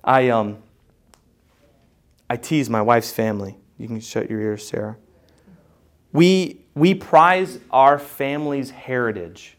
I, 0.05 0.29
um, 0.29 0.59
I 2.29 2.37
tease 2.37 2.69
my 2.69 2.83
wife's 2.83 3.11
family. 3.11 3.57
You 3.79 3.89
can 3.89 4.01
shut 4.01 4.29
your 4.29 4.41
ears, 4.41 4.67
Sarah. 4.67 4.99
We, 6.13 6.61
we 6.75 6.95
prize 6.95 7.59
our 7.71 7.99
family's 7.99 8.71
heritage. 8.71 9.57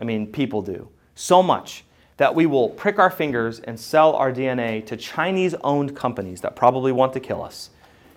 I 0.00 0.04
mean, 0.04 0.26
people 0.26 0.62
do. 0.62 0.88
So 1.14 1.42
much 1.42 1.84
that 2.16 2.34
we 2.34 2.46
will 2.46 2.68
prick 2.68 2.98
our 2.98 3.10
fingers 3.10 3.60
and 3.60 3.78
sell 3.78 4.14
our 4.14 4.32
DNA 4.32 4.84
to 4.86 4.96
Chinese 4.96 5.54
owned 5.64 5.96
companies 5.96 6.40
that 6.42 6.56
probably 6.56 6.92
want 6.92 7.12
to 7.14 7.20
kill 7.20 7.42
us 7.42 7.70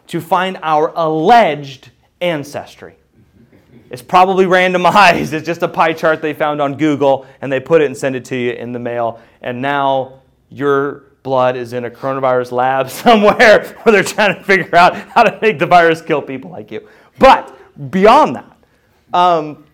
to 0.08 0.20
find 0.20 0.58
our 0.62 0.92
alleged 0.96 1.92
ancestry. 2.20 2.96
It's 3.90 4.02
probably 4.02 4.46
randomized. 4.46 5.34
It's 5.34 5.46
just 5.46 5.62
a 5.62 5.68
pie 5.68 5.94
chart 5.94 6.22
they 6.22 6.34
found 6.34 6.62
on 6.62 6.78
Google 6.78 7.26
and 7.42 7.52
they 7.52 7.60
put 7.60 7.82
it 7.82 7.86
and 7.86 7.96
send 7.96 8.16
it 8.16 8.26
to 8.26 8.36
you 8.36 8.52
in 8.52 8.72
the 8.72 8.80
mail. 8.80 9.22
And 9.42 9.62
now 9.62 10.22
you're 10.50 11.04
blood 11.24 11.56
is 11.56 11.72
in 11.72 11.86
a 11.86 11.90
coronavirus 11.90 12.52
lab 12.52 12.90
somewhere 12.90 13.66
where 13.84 13.94
they're 13.94 14.04
trying 14.04 14.36
to 14.36 14.44
figure 14.44 14.76
out 14.76 14.96
how 14.96 15.24
to 15.24 15.40
make 15.42 15.58
the 15.58 15.66
virus 15.66 16.02
kill 16.02 16.22
people 16.22 16.52
like 16.52 16.70
you. 16.70 16.88
But 17.20 17.92
beyond 17.92 18.36
that, 18.36 18.58
um, 19.14 19.66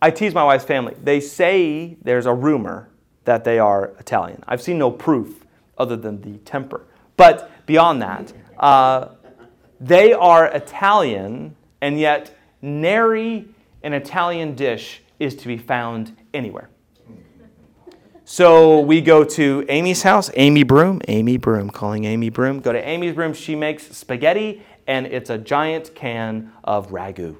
I 0.00 0.10
tease 0.10 0.34
my 0.34 0.44
wife's 0.44 0.64
family. 0.64 0.94
They 1.02 1.20
say 1.20 1.96
there's 2.02 2.26
a 2.26 2.34
rumor 2.34 2.88
that 3.24 3.44
they 3.44 3.58
are 3.58 3.92
Italian. 3.98 4.42
I've 4.46 4.60
seen 4.60 4.78
no 4.78 4.90
proof 4.90 5.44
other 5.78 5.96
than 5.96 6.20
the 6.20 6.38
temper. 6.38 6.86
But 7.16 7.50
beyond 7.66 8.02
that, 8.02 8.32
uh, 8.58 9.08
they 9.80 10.12
are 10.12 10.46
Italian, 10.46 11.56
and 11.80 11.98
yet 11.98 12.36
nary 12.62 13.48
an 13.82 13.92
Italian 13.92 14.54
dish 14.54 15.02
is 15.20 15.36
to 15.36 15.46
be 15.46 15.58
found 15.58 16.16
anywhere. 16.32 16.70
So 18.24 18.80
we 18.80 19.02
go 19.02 19.22
to 19.22 19.66
Amy's 19.68 20.02
house, 20.02 20.30
Amy 20.34 20.62
Broom, 20.62 21.02
Amy 21.08 21.36
Broom, 21.36 21.68
calling 21.68 22.04
Amy 22.04 22.30
Broom. 22.30 22.60
Go 22.60 22.72
to 22.72 22.88
Amy's 22.88 23.14
room, 23.14 23.34
she 23.34 23.54
makes 23.54 23.94
spaghetti, 23.94 24.62
and 24.86 25.06
it's 25.06 25.30
a 25.30 25.38
giant 25.38 25.94
can 25.94 26.52
of 26.62 26.90
ragu. 26.90 27.36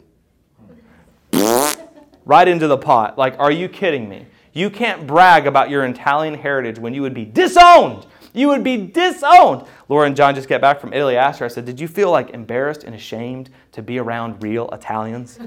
right 2.24 2.48
into 2.48 2.66
the 2.66 2.78
pot. 2.78 3.18
Like, 3.18 3.38
are 3.38 3.50
you 3.50 3.68
kidding 3.68 4.08
me? 4.08 4.26
You 4.52 4.70
can't 4.70 5.06
brag 5.06 5.46
about 5.46 5.68
your 5.68 5.84
Italian 5.84 6.34
heritage 6.34 6.78
when 6.78 6.94
you 6.94 7.02
would 7.02 7.14
be 7.14 7.24
disowned. 7.24 8.06
You 8.32 8.48
would 8.48 8.64
be 8.64 8.76
disowned. 8.76 9.66
Laura 9.88 10.06
and 10.06 10.16
John 10.16 10.34
just 10.34 10.48
got 10.48 10.60
back 10.60 10.80
from 10.80 10.92
Italy. 10.92 11.16
I 11.18 11.24
asked 11.24 11.40
her, 11.40 11.44
I 11.44 11.48
said, 11.48 11.64
Did 11.64 11.80
you 11.80 11.88
feel 11.88 12.10
like 12.10 12.30
embarrassed 12.30 12.84
and 12.84 12.94
ashamed 12.94 13.50
to 13.72 13.82
be 13.82 13.98
around 13.98 14.42
real 14.42 14.68
Italians? 14.70 15.38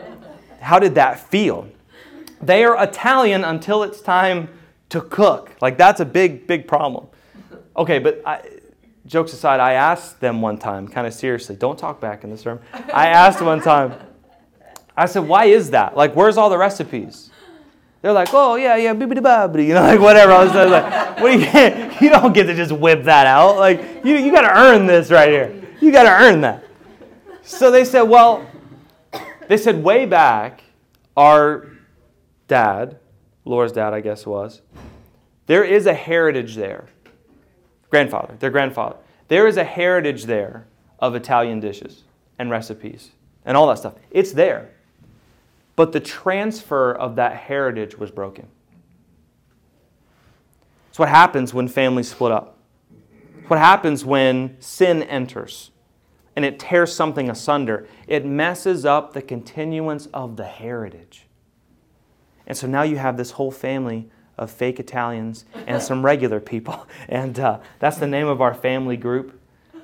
How 0.60 0.78
did 0.78 0.94
that 0.94 1.20
feel? 1.20 1.68
They 2.42 2.64
are 2.64 2.82
Italian 2.82 3.44
until 3.44 3.82
it's 3.82 4.00
time 4.00 4.48
to 4.90 5.00
cook. 5.00 5.54
Like 5.60 5.78
that's 5.78 6.00
a 6.00 6.04
big, 6.04 6.46
big 6.46 6.66
problem. 6.68 7.06
Okay, 7.76 7.98
but 7.98 8.22
I, 8.26 8.42
jokes 9.10 9.32
aside, 9.32 9.58
I 9.58 9.72
asked 9.72 10.20
them 10.20 10.40
one 10.40 10.56
time, 10.56 10.86
kind 10.86 11.06
of 11.06 11.12
seriously, 11.12 11.56
don't 11.56 11.78
talk 11.78 12.00
back 12.00 12.22
in 12.22 12.30
this 12.30 12.46
room. 12.46 12.60
I 12.72 13.08
asked 13.08 13.42
one 13.42 13.60
time, 13.60 13.94
I 14.96 15.06
said, 15.06 15.26
why 15.26 15.46
is 15.46 15.70
that? 15.70 15.96
Like, 15.96 16.14
where's 16.14 16.36
all 16.36 16.48
the 16.48 16.56
recipes? 16.56 17.30
They're 18.02 18.12
like, 18.12 18.28
oh, 18.32 18.54
yeah, 18.54 18.76
yeah, 18.76 18.94
bibbidi 18.94 19.18
bobbidi, 19.18 19.66
you 19.66 19.74
know, 19.74 19.82
like 19.86 20.00
whatever. 20.00 20.32
I 20.32 20.44
was 20.44 20.54
like, 20.54 21.20
what 21.20 21.32
do 21.32 21.38
you, 21.38 21.92
you 22.00 22.10
don't 22.10 22.32
get 22.32 22.44
to 22.44 22.54
just 22.54 22.72
whip 22.72 23.04
that 23.04 23.26
out. 23.26 23.56
Like, 23.56 24.04
you, 24.04 24.14
you 24.14 24.30
got 24.30 24.42
to 24.42 24.56
earn 24.56 24.86
this 24.86 25.10
right 25.10 25.28
here. 25.28 25.60
You 25.80 25.90
got 25.90 26.04
to 26.04 26.24
earn 26.24 26.40
that. 26.42 26.64
So 27.42 27.72
they 27.72 27.84
said, 27.84 28.02
well, 28.02 28.48
they 29.48 29.56
said 29.56 29.82
way 29.82 30.06
back, 30.06 30.62
our 31.16 31.66
dad, 32.46 32.98
Laura's 33.44 33.72
dad, 33.72 33.92
I 33.92 34.00
guess 34.00 34.24
was, 34.24 34.62
there 35.46 35.64
is 35.64 35.86
a 35.86 35.94
heritage 35.94 36.54
there. 36.54 36.86
Grandfather, 37.90 38.36
their 38.38 38.50
grandfather. 38.50 38.96
There 39.28 39.46
is 39.46 39.56
a 39.56 39.64
heritage 39.64 40.24
there 40.24 40.66
of 40.98 41.14
Italian 41.14 41.60
dishes 41.60 42.04
and 42.38 42.50
recipes 42.50 43.10
and 43.44 43.56
all 43.56 43.66
that 43.68 43.78
stuff. 43.78 43.94
It's 44.10 44.32
there. 44.32 44.70
But 45.76 45.92
the 45.92 46.00
transfer 46.00 46.92
of 46.92 47.16
that 47.16 47.36
heritage 47.36 47.98
was 47.98 48.10
broken. 48.10 48.46
It's 50.88 50.98
what 50.98 51.08
happens 51.08 51.54
when 51.54 51.68
families 51.68 52.08
split 52.08 52.32
up. 52.32 52.58
It's 53.38 53.48
what 53.48 53.58
happens 53.58 54.04
when 54.04 54.56
sin 54.60 55.02
enters 55.04 55.70
and 56.36 56.44
it 56.44 56.58
tears 56.58 56.94
something 56.94 57.28
asunder. 57.28 57.86
It 58.06 58.24
messes 58.24 58.84
up 58.84 59.12
the 59.12 59.22
continuance 59.22 60.06
of 60.06 60.36
the 60.36 60.44
heritage. 60.44 61.26
And 62.46 62.56
so 62.56 62.66
now 62.66 62.82
you 62.82 62.96
have 62.96 63.16
this 63.16 63.32
whole 63.32 63.50
family 63.50 64.08
of 64.40 64.50
fake 64.50 64.80
Italians 64.80 65.44
and 65.66 65.80
some 65.80 66.04
regular 66.04 66.40
people. 66.40 66.88
And 67.08 67.38
uh, 67.38 67.58
that's 67.78 67.98
the 67.98 68.06
name 68.06 68.28
of 68.28 68.40
our 68.40 68.54
family 68.54 68.96
group. 68.96 69.38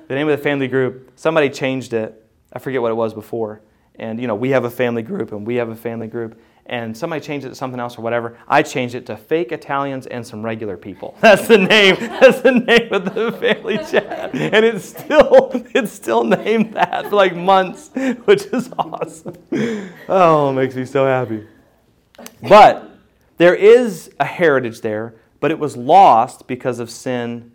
The 0.07 0.15
name 0.15 0.29
of 0.29 0.37
the 0.37 0.43
family 0.43 0.67
group, 0.67 1.11
somebody 1.15 1.49
changed 1.49 1.93
it. 1.93 2.23
I 2.53 2.59
forget 2.59 2.81
what 2.81 2.91
it 2.91 2.95
was 2.95 3.13
before. 3.13 3.61
And, 3.95 4.19
you 4.19 4.27
know, 4.27 4.35
we 4.35 4.51
have 4.51 4.63
a 4.63 4.69
family 4.69 5.01
group 5.01 5.31
and 5.33 5.45
we 5.45 5.55
have 5.55 5.69
a 5.69 5.75
family 5.75 6.07
group. 6.07 6.39
And 6.65 6.95
somebody 6.95 7.21
changed 7.21 7.45
it 7.45 7.49
to 7.49 7.55
something 7.55 7.79
else 7.79 7.97
or 7.97 8.01
whatever. 8.01 8.37
I 8.47 8.61
changed 8.61 8.95
it 8.95 9.05
to 9.07 9.17
fake 9.17 9.51
Italians 9.51 10.07
and 10.07 10.25
some 10.25 10.43
regular 10.43 10.77
people. 10.77 11.17
That's 11.21 11.47
the 11.47 11.57
name. 11.57 11.95
That's 11.99 12.41
the 12.41 12.53
name 12.53 12.93
of 12.93 13.13
the 13.13 13.31
family 13.33 13.77
chat. 13.77 14.33
And 14.33 14.65
it's 14.65 14.85
still 14.85 15.51
it's 15.73 15.91
still 15.91 16.23
named 16.23 16.73
that 16.73 17.09
for 17.09 17.15
like 17.15 17.35
months, 17.35 17.89
which 18.25 18.45
is 18.47 18.69
awesome. 18.77 19.35
Oh, 20.07 20.53
makes 20.53 20.75
me 20.75 20.85
so 20.85 21.05
happy. 21.05 21.45
But 22.47 22.86
there 23.37 23.55
is 23.55 24.11
a 24.19 24.25
heritage 24.25 24.81
there, 24.81 25.15
but 25.39 25.51
it 25.51 25.59
was 25.59 25.77
lost 25.77 26.47
because 26.47 26.79
of 26.79 26.89
sin 26.89 27.51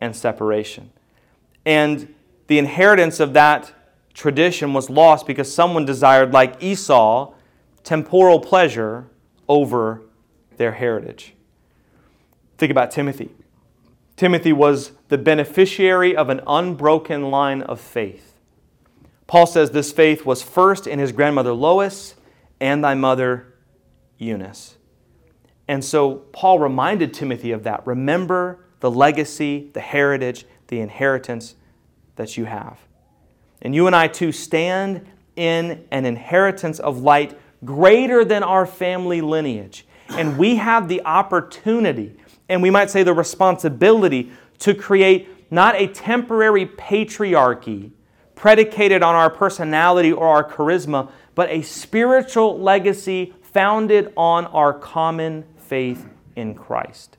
and 0.00 0.14
separation. 0.14 0.90
And 1.66 2.14
the 2.46 2.58
inheritance 2.58 3.20
of 3.20 3.32
that 3.32 3.72
tradition 4.12 4.72
was 4.72 4.88
lost 4.88 5.26
because 5.26 5.52
someone 5.52 5.84
desired, 5.84 6.32
like 6.32 6.62
Esau, 6.62 7.34
temporal 7.82 8.40
pleasure 8.40 9.06
over 9.48 10.02
their 10.56 10.72
heritage. 10.72 11.34
Think 12.56 12.70
about 12.70 12.90
Timothy. 12.90 13.30
Timothy 14.16 14.52
was 14.52 14.92
the 15.08 15.18
beneficiary 15.18 16.14
of 16.14 16.28
an 16.28 16.40
unbroken 16.46 17.30
line 17.30 17.62
of 17.62 17.80
faith. 17.80 18.34
Paul 19.26 19.46
says 19.46 19.70
this 19.70 19.90
faith 19.90 20.24
was 20.24 20.42
first 20.42 20.86
in 20.86 20.98
his 20.98 21.10
grandmother 21.10 21.52
Lois 21.52 22.14
and 22.60 22.84
thy 22.84 22.94
mother 22.94 23.54
Eunice. 24.18 24.76
And 25.68 25.84
so 25.84 26.16
Paul 26.32 26.58
reminded 26.58 27.14
Timothy 27.14 27.52
of 27.52 27.62
that. 27.64 27.86
Remember 27.86 28.60
the 28.80 28.90
legacy, 28.90 29.70
the 29.72 29.80
heritage, 29.80 30.44
the 30.68 30.80
inheritance 30.80 31.54
that 32.16 32.36
you 32.36 32.44
have. 32.44 32.78
And 33.62 33.74
you 33.74 33.86
and 33.86 33.96
I 33.96 34.08
too 34.08 34.30
stand 34.30 35.06
in 35.36 35.84
an 35.90 36.04
inheritance 36.04 36.78
of 36.78 37.00
light 37.00 37.38
greater 37.64 38.24
than 38.24 38.42
our 38.42 38.66
family 38.66 39.20
lineage. 39.20 39.86
And 40.10 40.36
we 40.36 40.56
have 40.56 40.88
the 40.88 41.02
opportunity, 41.04 42.14
and 42.48 42.62
we 42.62 42.70
might 42.70 42.90
say 42.90 43.02
the 43.02 43.14
responsibility, 43.14 44.32
to 44.58 44.74
create 44.74 45.50
not 45.50 45.76
a 45.76 45.86
temporary 45.86 46.66
patriarchy 46.66 47.90
predicated 48.34 49.02
on 49.02 49.14
our 49.14 49.30
personality 49.30 50.12
or 50.12 50.28
our 50.28 50.48
charisma, 50.48 51.10
but 51.34 51.48
a 51.48 51.62
spiritual 51.62 52.58
legacy 52.58 53.32
founded 53.42 54.12
on 54.16 54.44
our 54.46 54.72
common 54.74 55.44
faith 55.64 56.06
in 56.36 56.54
Christ. 56.54 57.16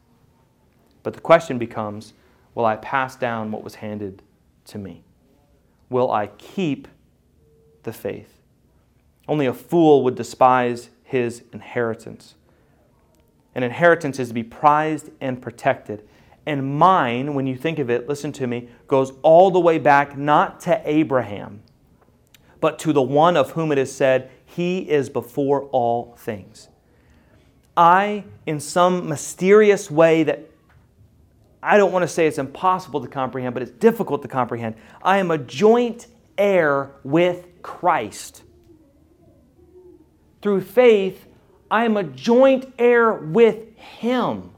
But 1.03 1.13
the 1.13 1.21
question 1.21 1.57
becomes 1.57 2.13
will 2.53 2.65
I 2.65 2.77
pass 2.77 3.15
down 3.15 3.51
what 3.51 3.63
was 3.63 3.75
handed 3.75 4.21
to 4.65 4.77
me? 4.77 5.03
Will 5.89 6.11
I 6.11 6.27
keep 6.27 6.87
the 7.83 7.93
faith? 7.93 8.41
Only 9.27 9.45
a 9.45 9.53
fool 9.53 10.03
would 10.03 10.15
despise 10.15 10.89
his 11.03 11.43
inheritance. 11.53 12.35
An 13.53 13.63
inheritance 13.63 14.19
is 14.19 14.29
to 14.29 14.33
be 14.33 14.43
prized 14.43 15.09
and 15.21 15.41
protected. 15.41 16.07
And 16.45 16.77
mine, 16.77 17.33
when 17.33 17.47
you 17.47 17.55
think 17.55 17.79
of 17.79 17.89
it, 17.89 18.07
listen 18.07 18.31
to 18.33 18.47
me, 18.47 18.69
goes 18.87 19.13
all 19.21 19.49
the 19.49 19.59
way 19.59 19.77
back 19.77 20.17
not 20.17 20.59
to 20.61 20.81
Abraham, 20.85 21.61
but 22.59 22.77
to 22.79 22.93
the 22.93 23.01
one 23.01 23.35
of 23.37 23.51
whom 23.51 23.71
it 23.71 23.77
is 23.77 23.93
said, 23.93 24.29
He 24.45 24.89
is 24.89 25.09
before 25.09 25.63
all 25.65 26.15
things. 26.19 26.69
I, 27.77 28.23
in 28.45 28.59
some 28.59 29.09
mysterious 29.09 29.91
way 29.91 30.23
that 30.23 30.49
I 31.61 31.77
don't 31.77 31.91
want 31.91 32.03
to 32.03 32.07
say 32.07 32.27
it's 32.27 32.37
impossible 32.37 33.01
to 33.01 33.07
comprehend, 33.07 33.53
but 33.53 33.63
it's 33.63 33.71
difficult 33.71 34.21
to 34.21 34.27
comprehend, 34.27 34.75
I 35.01 35.17
am 35.17 35.31
a 35.31 35.37
joint 35.37 36.07
heir 36.37 36.91
with 37.03 37.47
Christ. 37.63 38.43
Through 40.41 40.61
faith, 40.61 41.25
I 41.71 41.85
am 41.85 41.97
a 41.97 42.03
joint 42.03 42.71
heir 42.77 43.13
with 43.13 43.75
Him. 43.77 44.51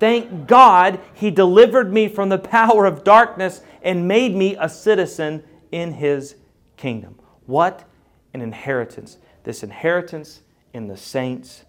Thank 0.00 0.48
God 0.48 1.00
He 1.12 1.30
delivered 1.30 1.92
me 1.92 2.08
from 2.08 2.30
the 2.30 2.38
power 2.56 2.86
of 2.86 3.04
darkness 3.04 3.60
and 3.82 4.08
made 4.08 4.34
me 4.34 4.56
a 4.58 4.68
citizen 4.68 5.44
in 5.70 5.92
His 5.92 6.36
kingdom. 6.78 7.18
What 7.44 7.84
an 8.32 8.40
inheritance! 8.40 9.18
This 9.44 9.62
inheritance 9.62 10.40
in 10.72 10.88
the 10.88 10.96
saints 10.96 11.63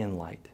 in 0.00 0.16
light. 0.16 0.48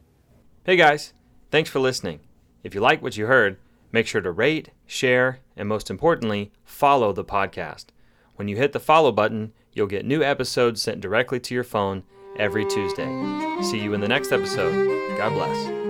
Hey 0.65 0.77
guys, 0.77 1.13
thanks 1.51 1.71
for 1.71 1.79
listening. 1.79 2.21
If 2.63 2.75
you 2.75 2.81
like 2.81 3.03
what 3.03 3.17
you 3.17 3.27
heard, 3.27 3.59
make 3.93 4.07
sure 4.07 4.21
to 4.21 4.31
rate, 4.31 4.71
share, 4.87 5.41
and 5.57 5.69
most 5.69 5.91
importantly, 5.91 6.53
follow 6.65 7.13
the 7.13 7.25
podcast. 7.25 7.87
When 8.35 8.49
you 8.49 8.57
hit 8.57 8.73
the 8.73 8.81
follow 8.81 9.13
button, 9.13 9.53
you'll 9.73 9.87
get 9.87 10.05
new 10.05 10.23
episodes 10.23 10.83
sent 10.83 11.01
directly 11.01 11.41
to 11.41 11.55
your 11.55 11.65
phone 11.65 12.03
every 12.39 12.67
Tuesday. 12.67 13.07
See 13.63 13.81
you 13.81 13.95
in 13.95 14.01
the 14.01 14.09
next 14.09 14.33
episode. 14.33 15.17
God 15.17 15.31
bless. 15.31 15.86